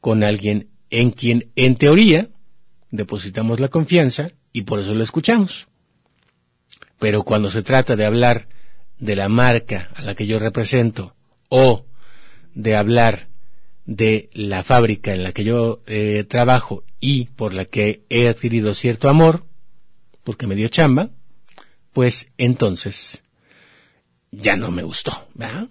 con 0.00 0.24
alguien 0.24 0.70
en 0.90 1.12
quien 1.12 1.52
en 1.54 1.76
teoría 1.76 2.30
depositamos 2.90 3.60
la 3.60 3.68
confianza 3.68 4.32
y 4.52 4.62
por 4.62 4.80
eso 4.80 4.92
lo 4.96 5.04
escuchamos. 5.04 5.68
Pero 6.98 7.22
cuando 7.22 7.48
se 7.48 7.62
trata 7.62 7.94
de 7.94 8.06
hablar 8.06 8.48
de 8.98 9.14
la 9.14 9.28
marca 9.28 9.90
a 9.94 10.02
la 10.02 10.16
que 10.16 10.26
yo 10.26 10.40
represento 10.40 11.14
o 11.48 11.86
de 12.54 12.74
hablar 12.74 13.33
de 13.86 14.30
la 14.32 14.62
fábrica 14.62 15.12
en 15.12 15.22
la 15.22 15.32
que 15.32 15.44
yo 15.44 15.82
eh, 15.86 16.24
trabajo 16.26 16.84
y 17.00 17.26
por 17.26 17.54
la 17.54 17.64
que 17.64 18.04
he 18.08 18.28
adquirido 18.28 18.74
cierto 18.74 19.08
amor, 19.08 19.44
porque 20.22 20.46
me 20.46 20.54
dio 20.54 20.68
chamba, 20.68 21.10
pues 21.92 22.28
entonces 22.38 23.22
ya 24.30 24.56
no 24.56 24.70
me 24.70 24.82
gustó, 24.82 25.28
¿verdad? 25.34 25.68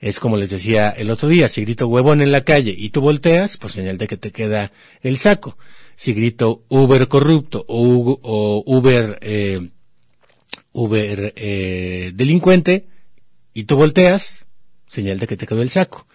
Es 0.00 0.20
como 0.20 0.36
les 0.36 0.50
decía 0.50 0.90
el 0.90 1.10
otro 1.10 1.28
día, 1.28 1.48
si 1.48 1.62
grito 1.62 1.88
huevón 1.88 2.20
en 2.22 2.30
la 2.30 2.44
calle 2.44 2.74
y 2.76 2.90
tú 2.90 3.00
volteas, 3.00 3.56
pues 3.56 3.72
señal 3.72 3.98
de 3.98 4.06
que 4.06 4.16
te 4.16 4.30
queda 4.30 4.72
el 5.02 5.16
saco. 5.16 5.58
Si 5.96 6.12
grito 6.12 6.64
Uber 6.68 7.08
corrupto 7.08 7.64
o, 7.66 8.62
Uber, 8.64 9.18
eh, 9.20 9.70
Uber 10.72 11.32
eh, 11.34 12.12
delincuente 12.14 12.86
y 13.52 13.64
tú 13.64 13.74
volteas, 13.74 14.46
señal 14.88 15.18
de 15.18 15.26
que 15.26 15.36
te 15.36 15.48
quedó 15.48 15.62
el 15.62 15.70
saco. 15.70 16.06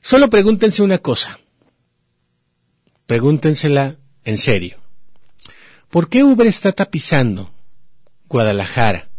Solo 0.00 0.30
pregúntense 0.30 0.82
una 0.82 0.98
cosa. 0.98 1.40
Pregúntensela 3.06 3.96
en 4.24 4.38
serio. 4.38 4.78
¿Por 5.88 6.08
qué 6.08 6.22
Uber 6.24 6.46
está 6.46 6.72
tapizando 6.72 7.52
Guadalajara 8.28 9.10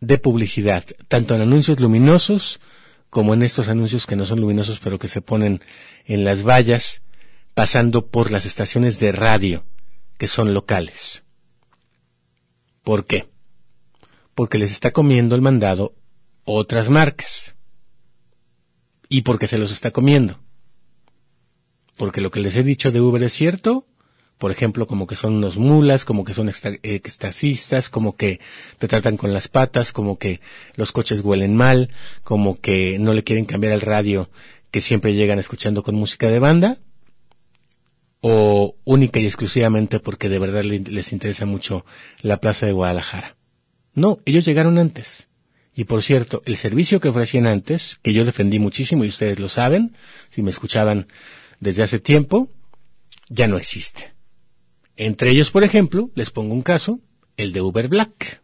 de 0.00 0.18
publicidad, 0.18 0.84
tanto 1.08 1.34
en 1.34 1.42
anuncios 1.42 1.80
luminosos 1.80 2.60
como 3.08 3.32
en 3.32 3.42
estos 3.42 3.68
anuncios 3.68 4.06
que 4.06 4.16
no 4.16 4.24
son 4.24 4.40
luminosos 4.40 4.80
pero 4.80 4.98
que 4.98 5.06
se 5.06 5.22
ponen 5.22 5.62
en 6.04 6.24
las 6.24 6.42
vallas, 6.42 7.02
pasando 7.54 8.08
por 8.08 8.32
las 8.32 8.44
estaciones 8.44 8.98
de 8.98 9.12
radio 9.12 9.64
que 10.18 10.26
son 10.26 10.52
locales. 10.52 11.22
¿Por 12.82 13.06
qué? 13.06 13.28
Porque 14.34 14.58
les 14.58 14.72
está 14.72 14.90
comiendo 14.90 15.36
el 15.36 15.42
mandado 15.42 15.94
otras 16.44 16.90
marcas. 16.90 17.53
¿Y 19.08 19.22
porque 19.22 19.46
se 19.46 19.58
los 19.58 19.72
está 19.72 19.90
comiendo? 19.90 20.40
Porque 21.96 22.20
lo 22.20 22.30
que 22.30 22.40
les 22.40 22.56
he 22.56 22.62
dicho 22.62 22.90
de 22.90 23.00
Uber 23.00 23.22
es 23.22 23.32
cierto 23.32 23.86
por 24.38 24.50
ejemplo, 24.50 24.86
como 24.86 25.06
que 25.06 25.16
son 25.16 25.34
unos 25.34 25.56
mulas, 25.56 26.04
como 26.04 26.24
que 26.24 26.34
son 26.34 26.50
extasistas, 26.50 27.88
como 27.88 28.16
que 28.16 28.40
te 28.78 28.88
tratan 28.88 29.16
con 29.16 29.32
las 29.32 29.48
patas, 29.48 29.92
como 29.92 30.18
que 30.18 30.40
los 30.74 30.92
coches 30.92 31.20
huelen 31.20 31.56
mal, 31.56 31.90
como 32.24 32.60
que 32.60 32.98
no 32.98 33.12
le 33.12 33.24
quieren 33.24 33.44
cambiar 33.44 33.72
el 33.72 33.80
radio 33.80 34.28
que 34.70 34.80
siempre 34.80 35.14
llegan 35.14 35.38
escuchando 35.38 35.82
con 35.82 35.94
música 35.94 36.28
de 36.28 36.40
banda, 36.40 36.78
o 38.20 38.74
única 38.84 39.20
y 39.20 39.26
exclusivamente 39.26 40.00
porque 40.00 40.28
de 40.28 40.38
verdad 40.38 40.64
les 40.64 41.12
interesa 41.12 41.46
mucho 41.46 41.84
la 42.20 42.38
plaza 42.38 42.66
de 42.66 42.72
Guadalajara. 42.72 43.36
No, 43.94 44.18
ellos 44.24 44.44
llegaron 44.44 44.78
antes. 44.78 45.28
Y 45.74 45.84
por 45.84 46.02
cierto, 46.02 46.42
el 46.46 46.56
servicio 46.56 47.00
que 47.00 47.08
ofrecían 47.08 47.46
antes, 47.46 47.98
que 48.02 48.12
yo 48.12 48.24
defendí 48.24 48.58
muchísimo 48.60 49.04
y 49.04 49.08
ustedes 49.08 49.40
lo 49.40 49.48
saben, 49.48 49.96
si 50.30 50.42
me 50.42 50.50
escuchaban 50.50 51.08
desde 51.58 51.82
hace 51.82 51.98
tiempo, 51.98 52.48
ya 53.28 53.48
no 53.48 53.56
existe. 53.56 54.14
Entre 54.96 55.30
ellos, 55.30 55.50
por 55.50 55.64
ejemplo, 55.64 56.10
les 56.14 56.30
pongo 56.30 56.54
un 56.54 56.62
caso, 56.62 57.00
el 57.36 57.52
de 57.52 57.60
Uber 57.60 57.88
Black. 57.88 58.40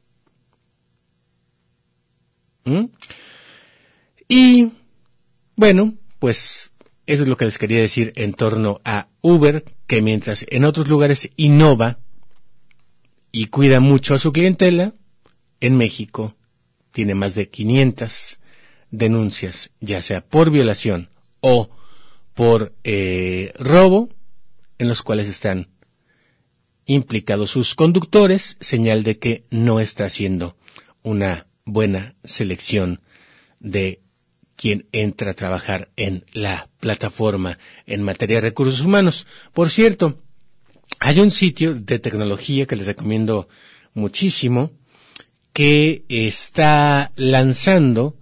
¿Mm? 2.65 2.87
Y, 4.27 4.73
bueno, 5.55 5.95
pues 6.19 6.73
eso 7.07 7.23
es 7.23 7.29
lo 7.29 7.37
que 7.37 7.45
les 7.45 7.59
quería 7.59 7.81
decir 7.81 8.13
en 8.17 8.35
torno 8.35 8.81
a 8.85 9.09
Uber, 9.21 9.65
que 9.87 10.03
mientras 10.03 10.45
en 10.49 10.65
otros 10.65 10.89
lugares 10.89 11.31
innova 11.37 12.01
y 13.31 13.47
cuida 13.47 13.79
mucho 13.79 14.15
a 14.15 14.19
su 14.19 14.33
clientela, 14.33 14.95
en 15.61 15.77
México 15.77 16.35
tiene 16.93 17.15
más 17.15 17.35
de 17.35 17.49
500 17.49 18.39
denuncias, 18.91 19.71
ya 19.81 20.03
sea 20.03 20.27
por 20.27 20.51
violación 20.51 21.11
o 21.41 21.71
por 22.35 22.75
eh, 22.85 23.53
robo, 23.59 24.09
en 24.79 24.89
los 24.89 25.03
cuales 25.03 25.29
están 25.29 25.69
implicados 26.87 27.51
sus 27.51 27.75
conductores, 27.75 28.57
señal 28.61 29.03
de 29.05 29.19
que 29.19 29.45
no 29.51 29.79
está 29.79 30.07
haciendo 30.07 30.57
una 31.03 31.47
buena 31.65 32.17
selección 32.25 33.01
de 33.61 34.03
quien 34.57 34.89
entra 34.93 35.31
a 35.31 35.35
trabajar 35.35 35.91
en 35.97 36.25
la 36.33 36.69
plataforma 36.81 37.59
en 37.87 38.03
materia 38.03 38.39
de 38.39 38.49
recursos 38.49 38.81
humanos. 38.81 39.27
Por 39.53 39.71
cierto, 39.71 40.23
hay 40.99 41.21
un 41.21 41.31
sitio 41.31 41.75
de 41.75 41.99
tecnología 41.99 42.67
que 42.67 42.77
les 42.77 42.87
recomiendo 42.87 43.49
muchísimo 43.95 44.73
que 45.53 46.05
está 46.09 47.13
lanzando 47.17 48.17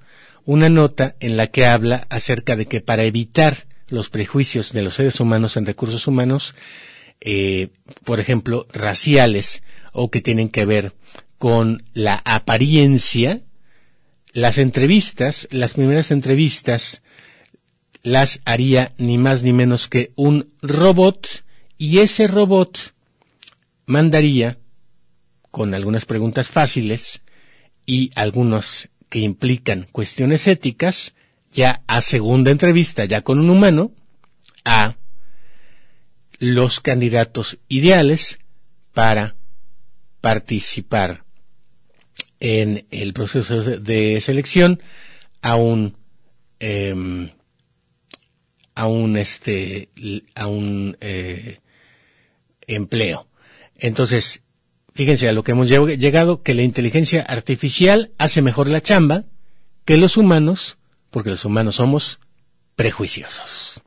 una 0.44 0.68
nota 0.68 1.16
en 1.20 1.36
la 1.36 1.48
que 1.48 1.66
habla 1.66 2.06
acerca 2.10 2.56
de 2.56 2.66
que 2.66 2.80
para 2.80 3.04
evitar 3.04 3.66
los 3.88 4.10
prejuicios 4.10 4.72
de 4.72 4.82
los 4.82 4.94
seres 4.94 5.20
humanos 5.20 5.56
en 5.56 5.66
recursos 5.66 6.06
humanos 6.06 6.54
eh, 7.20 7.68
por 8.04 8.20
ejemplo, 8.20 8.66
raciales 8.72 9.62
o 9.92 10.10
que 10.10 10.20
tienen 10.20 10.48
que 10.48 10.64
ver 10.64 10.94
con 11.38 11.82
la 11.92 12.20
apariencia, 12.24 13.42
las 14.32 14.58
entrevistas, 14.58 15.48
las 15.50 15.74
primeras 15.74 16.10
entrevistas, 16.10 17.02
las 18.02 18.40
haría 18.44 18.92
ni 18.98 19.18
más 19.18 19.42
ni 19.42 19.52
menos 19.52 19.88
que 19.88 20.12
un 20.14 20.52
robot 20.62 21.44
y 21.76 21.98
ese 21.98 22.28
robot 22.28 22.94
mandaría 23.86 24.58
con 25.58 25.74
algunas 25.74 26.04
preguntas 26.04 26.52
fáciles 26.52 27.20
y 27.84 28.12
algunos 28.14 28.90
que 29.08 29.18
implican 29.18 29.88
cuestiones 29.90 30.46
éticas, 30.46 31.16
ya 31.50 31.82
a 31.88 32.00
segunda 32.00 32.52
entrevista, 32.52 33.06
ya 33.06 33.22
con 33.22 33.40
un 33.40 33.50
humano, 33.50 33.90
a 34.64 34.98
los 36.38 36.78
candidatos 36.78 37.58
ideales 37.66 38.38
para 38.92 39.34
participar 40.20 41.24
en 42.38 42.86
el 42.92 43.12
proceso 43.12 43.60
de 43.60 44.20
selección 44.20 44.80
a 45.42 45.56
un 45.56 45.96
em, 46.60 47.32
a 48.76 48.86
un 48.86 49.16
este 49.16 49.88
a 50.36 50.46
un 50.46 50.96
eh, 51.00 51.58
empleo. 52.68 53.26
Entonces 53.74 54.44
fíjense 54.98 55.28
a 55.28 55.32
lo 55.32 55.44
que 55.44 55.52
hemos 55.52 55.68
llegado 55.68 56.42
que 56.42 56.54
la 56.54 56.62
inteligencia 56.62 57.22
artificial 57.22 58.10
hace 58.18 58.42
mejor 58.42 58.66
la 58.66 58.80
chamba 58.80 59.26
que 59.84 59.96
los 59.96 60.16
humanos 60.16 60.76
porque 61.10 61.30
los 61.30 61.44
humanos 61.44 61.76
somos 61.76 62.18
prejuiciosos 62.74 63.80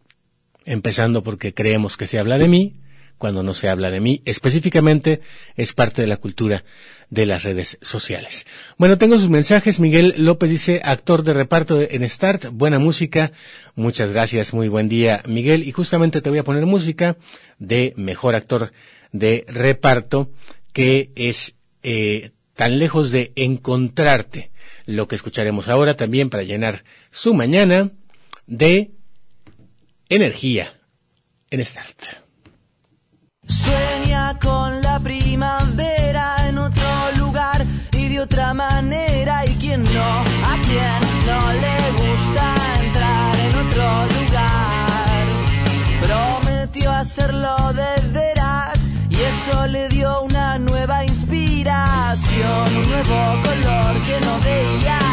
empezando 0.66 1.22
porque 1.22 1.54
creemos 1.54 1.98
que 1.98 2.08
se 2.08 2.18
habla 2.18 2.38
de 2.38 2.48
mí, 2.48 2.78
cuando 3.18 3.44
no 3.44 3.54
se 3.54 3.70
habla 3.70 3.92
de 3.92 4.00
mí. 4.00 4.22
Específicamente 4.26 5.22
es 5.56 5.74
parte 5.74 6.02
de 6.02 6.08
la 6.08 6.18
cultura 6.18 6.64
de 7.10 7.26
las 7.26 7.44
redes 7.44 7.78
sociales. 7.82 8.48
Bueno, 8.78 8.98
tengo 8.98 9.20
sus 9.20 9.30
mensajes. 9.30 9.80
Miguel 9.80 10.16
López 10.18 10.50
dice, 10.50 10.82
actor 10.84 11.24
de 11.24 11.34
reparto 11.34 11.82
en 11.82 12.08
Start, 12.10 12.46
buena 12.52 12.80
música. 12.80 13.32
Muchas 13.76 14.12
gracias, 14.12 14.54
muy 14.54 14.70
buen 14.70 14.90
día, 14.90 15.22
Miguel. 15.28 15.68
Y 15.68 15.72
justamente 15.72 16.22
te 16.22 16.30
voy 16.30 16.40
a 16.40 16.44
poner 16.44 16.66
música 16.66 17.18
de 17.60 17.94
mejor 17.96 18.34
actor 18.34 18.72
de 19.12 19.46
reparto, 19.48 20.32
que 20.74 21.12
es 21.16 21.56
eh, 21.84 22.32
tan 22.56 22.80
lejos 22.80 23.12
de 23.12 23.34
encontrarte. 23.36 24.52
Lo 24.86 25.08
que 25.08 25.16
escucharemos 25.16 25.68
ahora 25.68 25.96
también 25.96 26.30
para 26.30 26.44
llenar 26.44 26.84
su 27.12 27.34
mañana 27.34 27.92
de 28.48 28.92
energía 30.10 30.74
en 31.50 31.66
Start. 31.66 32.22
Sueña 33.48 34.38
con 34.40 34.82
la 34.82 35.00
primavera 35.00 36.36
en 36.48 36.58
otro 36.58 37.12
lugar 37.18 37.66
y 37.98 38.08
de 38.10 38.20
otra 38.22 38.54
manera. 38.54 39.44
Y 39.46 39.56
quien 39.56 39.84
no, 39.84 40.10
a 40.52 40.56
quien 40.68 41.00
no 41.28 41.40
le 41.64 41.78
gusta 42.02 42.46
entrar 42.86 43.36
en 43.46 43.56
otro 43.68 43.88
lugar. 44.16 45.26
Prometió 46.04 46.92
hacerlo 46.92 47.56
de 47.74 48.10
veras 48.12 48.80
y 49.10 49.18
eso 49.22 49.68
le 49.68 49.90
dio 49.90 50.22
una 50.24 50.41
inspiración, 51.62 52.76
un 52.76 52.90
nuevo 52.90 53.42
color 53.44 54.02
que 54.06 54.20
no 54.26 54.40
veía 54.40 55.11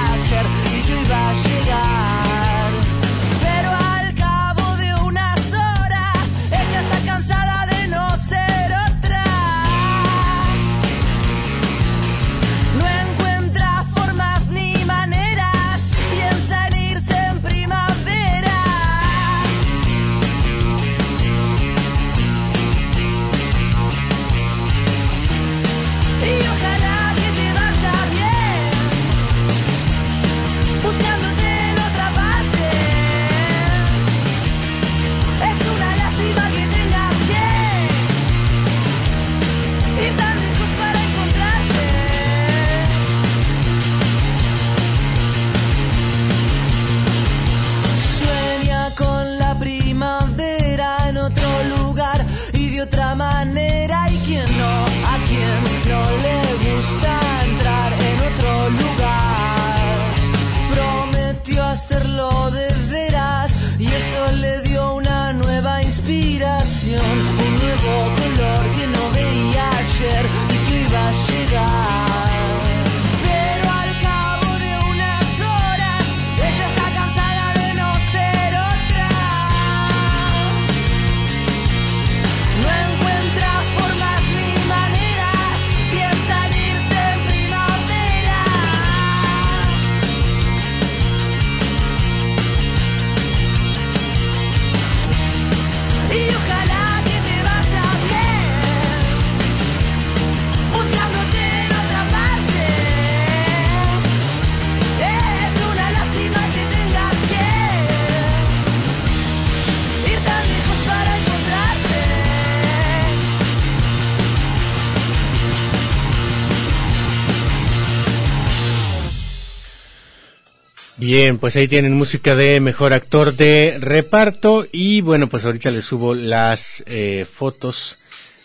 Bien, 121.11 121.39
pues 121.39 121.57
ahí 121.57 121.67
tienen 121.67 121.95
música 121.95 122.37
de 122.37 122.61
mejor 122.61 122.93
actor 122.93 123.35
de 123.35 123.79
reparto 123.81 124.67
y 124.71 125.01
bueno, 125.01 125.27
pues 125.27 125.43
ahorita 125.43 125.71
les 125.71 125.87
subo 125.87 126.15
las 126.15 126.85
eh, 126.85 127.25
fotos 127.25 127.99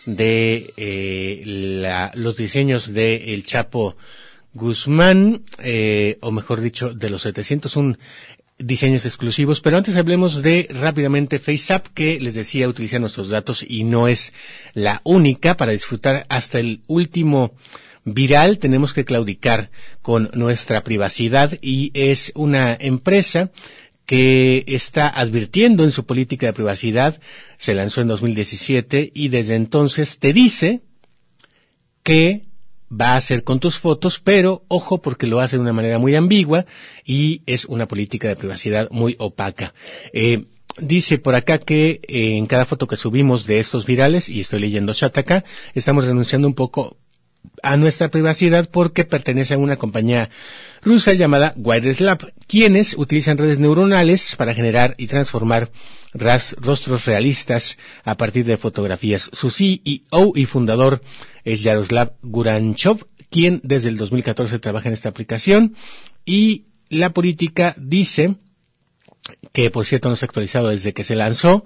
de 0.06 0.72
eh, 0.78 1.42
la, 1.44 2.10
los 2.14 2.38
diseños 2.38 2.90
de 2.94 3.34
El 3.34 3.44
Chapo 3.44 3.98
Guzmán, 4.54 5.42
eh, 5.58 6.16
o 6.22 6.30
mejor 6.30 6.62
dicho, 6.62 6.94
de 6.94 7.10
los 7.10 7.20
701 7.20 7.98
diseños 8.56 9.04
exclusivos. 9.04 9.60
Pero 9.60 9.76
antes 9.76 9.96
hablemos 9.96 10.40
de 10.40 10.66
rápidamente 10.70 11.40
FaceApp, 11.40 11.88
que 11.88 12.18
les 12.18 12.32
decía 12.32 12.66
utiliza 12.66 12.98
nuestros 12.98 13.28
datos 13.28 13.62
y 13.68 13.84
no 13.84 14.08
es 14.08 14.32
la 14.72 15.02
única 15.04 15.58
para 15.58 15.72
disfrutar 15.72 16.24
hasta 16.30 16.60
el 16.60 16.80
último 16.86 17.52
viral, 18.04 18.58
tenemos 18.58 18.92
que 18.92 19.04
claudicar 19.04 19.70
con 20.02 20.30
nuestra 20.34 20.84
privacidad 20.84 21.58
y 21.62 21.90
es 21.94 22.32
una 22.34 22.76
empresa 22.78 23.50
que 24.06 24.64
está 24.66 25.08
advirtiendo 25.08 25.84
en 25.84 25.90
su 25.90 26.04
política 26.04 26.46
de 26.46 26.52
privacidad, 26.52 27.20
se 27.58 27.74
lanzó 27.74 28.02
en 28.02 28.08
2017 28.08 29.12
y 29.14 29.28
desde 29.28 29.54
entonces 29.54 30.18
te 30.18 30.32
dice 30.32 30.82
que 32.02 32.44
va 32.92 33.14
a 33.14 33.16
hacer 33.16 33.44
con 33.44 33.60
tus 33.60 33.78
fotos, 33.78 34.20
pero 34.20 34.64
ojo 34.68 35.00
porque 35.00 35.26
lo 35.26 35.40
hace 35.40 35.56
de 35.56 35.62
una 35.62 35.72
manera 35.72 35.98
muy 35.98 36.14
ambigua 36.14 36.66
y 37.04 37.42
es 37.46 37.64
una 37.64 37.88
política 37.88 38.28
de 38.28 38.36
privacidad 38.36 38.88
muy 38.90 39.16
opaca. 39.18 39.74
Eh, 40.12 40.44
dice 40.78 41.18
por 41.18 41.34
acá 41.34 41.58
que 41.58 42.02
eh, 42.06 42.36
en 42.36 42.46
cada 42.46 42.66
foto 42.66 42.86
que 42.86 42.96
subimos 42.96 43.46
de 43.46 43.58
estos 43.58 43.86
virales, 43.86 44.28
y 44.28 44.40
estoy 44.40 44.60
leyendo 44.60 44.92
chat 44.92 45.16
acá, 45.16 45.44
estamos 45.74 46.04
renunciando 46.04 46.46
un 46.46 46.54
poco 46.54 46.98
a 47.64 47.78
nuestra 47.78 48.10
privacidad 48.10 48.68
porque 48.70 49.04
pertenece 49.04 49.54
a 49.54 49.58
una 49.58 49.76
compañía 49.76 50.28
rusa 50.82 51.14
llamada 51.14 51.54
Wireless 51.56 52.00
Lab, 52.02 52.32
quienes 52.46 52.96
utilizan 52.96 53.38
redes 53.38 53.58
neuronales 53.58 54.36
para 54.36 54.54
generar 54.54 54.94
y 54.98 55.06
transformar 55.06 55.70
rostros 56.12 57.06
realistas 57.06 57.78
a 58.04 58.16
partir 58.16 58.44
de 58.44 58.58
fotografías. 58.58 59.30
Su 59.32 59.50
CEO 59.50 60.32
y 60.34 60.44
fundador 60.44 61.02
es 61.44 61.62
Yaroslav 61.62 62.12
Guranchov, 62.22 63.06
quien 63.30 63.60
desde 63.64 63.88
el 63.88 63.96
2014 63.96 64.58
trabaja 64.58 64.88
en 64.88 64.92
esta 64.92 65.08
aplicación 65.08 65.74
y 66.26 66.66
la 66.90 67.10
política 67.14 67.74
dice 67.78 68.36
que 69.52 69.70
por 69.70 69.86
cierto 69.86 70.10
no 70.10 70.16
se 70.16 70.26
ha 70.26 70.28
actualizado 70.28 70.68
desde 70.68 70.92
que 70.92 71.02
se 71.02 71.16
lanzó, 71.16 71.64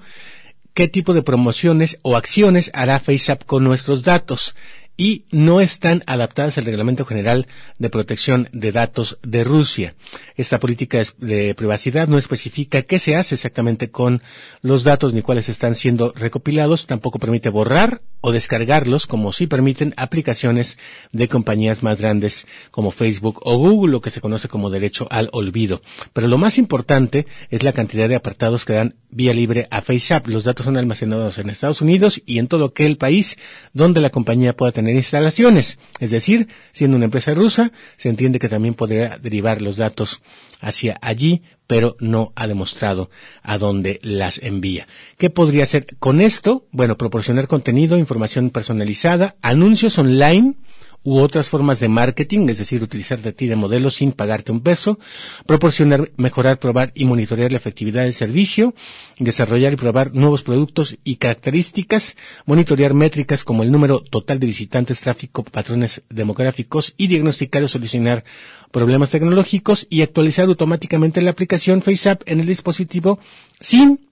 qué 0.75 0.87
tipo 0.87 1.13
de 1.13 1.23
promociones 1.23 1.99
o 2.03 2.17
acciones 2.17 2.71
hará 2.73 3.01
FaceApp 3.01 3.43
con 3.45 3.65
nuestros 3.65 4.05
datos 4.05 4.55
y 5.01 5.25
no 5.31 5.61
están 5.61 6.03
adaptadas 6.07 6.59
al 6.59 6.65
Reglamento 6.65 7.05
General 7.05 7.47
de 7.79 7.89
Protección 7.89 8.49
de 8.53 8.73
Datos 8.73 9.19
de 9.23 9.45
Rusia. 9.45 9.95
Esta 10.37 10.59
política 10.59 11.01
de 11.19 11.55
privacidad 11.55 12.09
no 12.09 12.19
especifica 12.19 12.83
qué 12.83 12.99
se 12.99 13.15
hace 13.15 13.37
exactamente 13.37 13.91
con 13.93 14.23
los 14.61 14.83
datos 14.83 15.15
ni 15.15 15.23
cuáles 15.23 15.49
están 15.49 15.77
siendo 15.77 16.13
recopilados, 16.17 16.87
tampoco 16.87 17.21
permite 17.21 17.49
borrar 17.49 18.03
o 18.21 18.33
descargarlos 18.33 19.07
como 19.07 19.33
sí 19.33 19.47
permiten 19.47 19.95
aplicaciones 19.97 20.77
de 21.13 21.29
compañías 21.29 21.85
más 21.85 22.01
grandes 22.01 22.49
como 22.73 22.91
Facebook 22.91 23.41
o 23.45 23.57
Google, 23.57 23.93
lo 23.93 24.01
que 24.01 24.11
se 24.11 24.21
conoce 24.21 24.49
como 24.49 24.69
derecho 24.69 25.07
al 25.11 25.31
olvido. 25.33 25.81
Pero 26.13 26.27
lo 26.27 26.39
más 26.39 26.59
importante 26.59 27.29
es 27.51 27.63
la 27.63 27.73
cantidad 27.73 28.09
de 28.09 28.17
apartados 28.17 28.65
que 28.65 28.73
dan 28.73 28.97
vía 29.11 29.33
libre 29.33 29.69
a 29.71 29.81
FaceApp. 29.81 30.27
Los 30.27 30.43
datos 30.43 30.65
son 30.65 30.77
almacenados 30.77 31.39
en 31.39 31.51
Estados 31.51 31.81
Unidos 31.81 32.21
y 32.27 32.39
en 32.39 32.49
todo 32.49 32.65
aquel 32.65 32.97
país 32.97 33.39
donde 33.73 34.01
la 34.01 34.11
compañía 34.11 34.57
pueda 34.57 34.73
tener 34.73 34.88
instalaciones. 34.97 35.79
Es 36.01 36.11
decir, 36.11 36.49
siendo 36.73 36.97
una 36.97 37.07
empresa 37.07 37.35
rusa, 37.35 37.73
se 37.97 38.09
entiende 38.09 38.39
que 38.39 38.49
también 38.49 38.75
podría 38.75 39.19
derivar 39.19 39.63
los 39.63 39.77
datos 39.77 40.23
hacia 40.61 40.99
allí 41.01 41.43
pero 41.69 41.97
no 42.01 42.33
ha 42.35 42.49
demostrado 42.49 43.11
a 43.43 43.59
dónde 43.59 44.01
las 44.03 44.39
envía. 44.39 44.89
¿Qué 45.19 45.31
podría 45.31 45.65
hacer 45.65 45.87
con 45.99 46.21
esto? 46.21 46.67
Bueno, 46.73 46.97
proporcionar 46.97 47.47
contenido, 47.47 47.99
información 47.99 48.51
personalizada, 48.51 49.37
anuncios 49.43 49.99
online, 49.99 50.57
u 51.03 51.19
otras 51.21 51.49
formas 51.49 51.81
de 51.81 51.89
marketing, 51.89 52.49
es 52.49 52.59
decir, 52.59 52.83
utilizar 52.83 53.21
de 53.23 53.33
ti 53.33 53.47
de 53.47 53.57
modelo 53.57 53.91
sin 53.91 54.13
pagarte 54.13 54.53
un 54.53 54.61
peso, 54.61 54.99
proporcionar, 55.47 56.11
mejorar, 56.17 56.59
probar 56.59 56.93
y 56.95 57.05
monitorear 57.05 57.51
la 57.51 57.57
efectividad 57.59 58.03
del 58.03 58.13
servicio, 58.15 58.75
desarrollar 59.19 59.73
y 59.73 59.77
probar 59.77 60.13
nuevos 60.15 60.43
productos 60.43 60.97
y 61.05 61.17
características, 61.17 62.17
monitorear 62.47 62.95
métricas 62.95 63.45
como 63.45 63.63
el 63.63 63.73
número 63.73 64.01
total 64.01 64.39
de 64.41 64.47
visitantes, 64.49 65.01
tráfico, 65.01 65.45
patrones 65.45 66.03
demográficos 66.11 66.95
y 66.97 67.07
diagnosticar 67.07 67.63
o 67.63 67.69
solucionar 67.69 68.25
problemas 68.71 69.11
tecnológicos 69.11 69.87
y 69.89 70.03
actualizar 70.03 70.47
automáticamente 70.47 71.23
la 71.23 71.31
aplicación 71.31 71.81
FaceApp 71.81 72.23
en 72.27 72.41
el 72.41 72.47
dispositivo 72.47 73.19
sin 73.61 74.09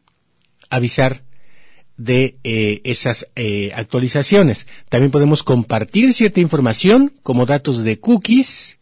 avisar 0.70 1.25
de 1.96 2.38
eh, 2.44 2.80
esas 2.84 3.26
eh, 3.36 3.72
actualizaciones. 3.74 4.66
También 4.88 5.10
podemos 5.10 5.42
compartir 5.42 6.12
cierta 6.12 6.40
información 6.40 7.12
como 7.22 7.46
datos 7.46 7.84
de 7.84 7.98
cookies 7.98 8.78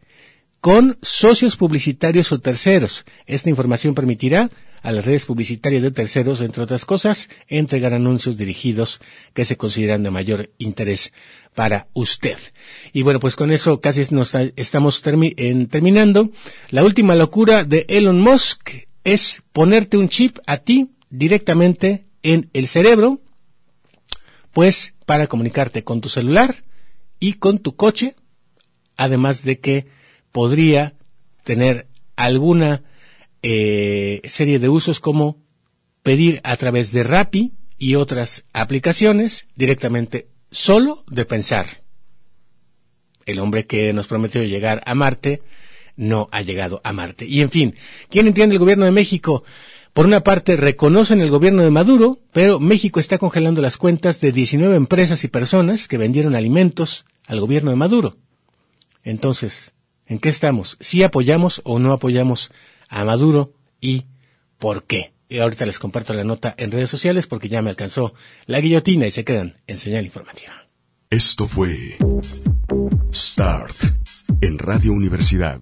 con 0.61 0.99
socios 1.03 1.57
publicitarios 1.57 2.33
o 2.33 2.41
terceros. 2.41 3.05
Esta 3.27 3.51
información 3.51 3.95
permitirá 3.95 4.49
a 4.85 4.93
las 4.93 5.07
redes 5.07 5.25
publicitarias 5.25 5.83
de 5.83 5.91
terceros, 5.91 6.41
entre 6.43 6.63
otras 6.63 6.85
cosas, 6.85 7.31
entregar 7.49 7.95
anuncios 7.95 8.37
dirigidos 8.37 9.01
que 9.33 9.47
se 9.47 9.57
consideran 9.57 10.03
de 10.03 10.11
mayor 10.11 10.51
interés 10.59 11.15
para 11.55 11.89
usted. 11.95 12.37
Y 12.93 13.03
bueno, 13.03 13.19
pues 13.19 13.35
con 13.35 13.51
eso 13.51 13.81
casi 13.81 14.03
nos 14.15 14.33
estamos 14.57 15.03
terminando. 15.03 16.31
La 16.71 16.85
última 16.85 17.15
locura 17.15 17.65
de 17.65 17.87
Elon 17.89 18.21
Musk 18.21 18.71
es 19.05 19.43
ponerte 19.53 19.97
un 19.97 20.09
chip 20.11 20.39
a 20.47 20.59
ti 20.59 20.91
directamente 21.09 22.04
en 22.25 22.51
el 22.55 22.67
cerebro, 22.67 23.21
pues 24.51 24.95
para 25.07 25.29
comunicarte 25.29 25.85
con 25.85 26.01
tu 26.01 26.09
celular 26.09 26.65
y 27.21 27.35
con 27.35 27.61
tu 27.61 27.77
coche, 27.77 28.17
además 28.97 29.45
de 29.45 29.61
que 29.61 29.87
podría 30.33 30.95
tener 31.45 31.87
alguna 32.17 32.83
eh, 33.43 34.23
serie 34.25 34.59
de 34.59 34.69
usos 34.69 34.99
como 34.99 35.45
pedir 36.03 36.41
a 36.45 36.57
través 36.57 36.91
de 36.91 37.05
Rappi 37.05 37.53
y 37.79 37.95
otras 37.95 38.45
aplicaciones 38.53 39.47
directamente 39.55 40.29
solo 40.51 41.05
de 41.09 41.25
pensar. 41.27 41.83
El 43.27 43.39
hombre 43.39 43.67
que 43.67 43.93
nos 43.93 44.07
prometió 44.07 44.43
llegar 44.43 44.83
a 44.87 44.95
Marte 44.95 45.43
no 45.97 46.29
ha 46.33 46.43
llegado 46.43 46.81
a 46.85 46.93
Marte. 46.93 47.27
Y 47.27 47.41
en 47.41 47.51
fin, 47.51 47.75
¿quién 48.09 48.27
entiende 48.27 48.55
el 48.55 48.59
gobierno 48.59 48.85
de 48.85 48.91
México? 48.91 49.45
Por 49.95 50.07
una 50.07 50.25
parte, 50.25 50.57
reconocen 50.57 51.21
el 51.21 51.31
gobierno 51.31 51.63
de 51.63 51.71
Maduro, 51.71 52.19
pero 52.33 52.59
México 52.59 52.99
está 52.99 53.17
congelando 53.17 53.63
las 53.63 53.77
cuentas 53.77 54.21
de 54.21 54.33
19 54.33 54.75
empresas 54.75 55.23
y 55.23 55.29
personas 55.29 55.87
que 55.87 55.99
vendieron 55.99 56.35
alimentos 56.35 57.07
al 57.29 57.41
gobierno 57.41 57.71
de 57.71 57.77
Maduro. 57.77 58.17
Entonces, 59.05 59.73
¿en 60.07 60.19
qué 60.19 60.31
estamos? 60.31 60.77
¿Si 60.81 61.05
apoyamos 61.05 61.63
o 61.65 61.79
no 61.79 61.93
apoyamos 61.93 62.51
a 62.89 63.05
Maduro 63.05 63.53
y 63.81 64.07
por 64.59 64.83
qué? 64.83 65.13
Y 65.29 65.39
ahorita 65.39 65.65
les 65.65 65.79
comparto 65.79 66.13
la 66.13 66.25
nota 66.25 66.57
en 66.59 66.73
redes 66.73 66.91
sociales 66.91 67.29
porque 67.29 67.49
ya 67.49 67.63
me 67.63 67.71
alcanzó 67.71 68.15
la 68.47 68.59
guillotina 68.59 69.07
y 69.07 69.13
se 69.13 69.25
quedan 69.25 69.61
en 69.69 69.79
señal 69.79 70.05
informativa. 70.05 70.67
Esto 71.09 71.47
fue 71.47 71.99
Start 73.13 73.77
en 74.41 74.59
Radio 74.59 74.93
Universidad. 74.93 75.61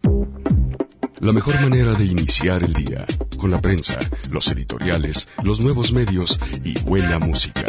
La 1.23 1.33
mejor 1.33 1.61
manera 1.61 1.95
de 1.95 2.05
iniciar 2.05 2.65
el 2.65 2.73
día, 2.73 3.07
con 3.39 3.53
la 3.53 3.61
prensa, 3.61 3.97
los 4.29 4.51
editoriales, 4.51 5.29
los 5.45 5.61
nuevos 5.61 5.93
medios 5.93 6.41
y 6.65 6.77
buena 6.81 7.21
música. 7.21 7.63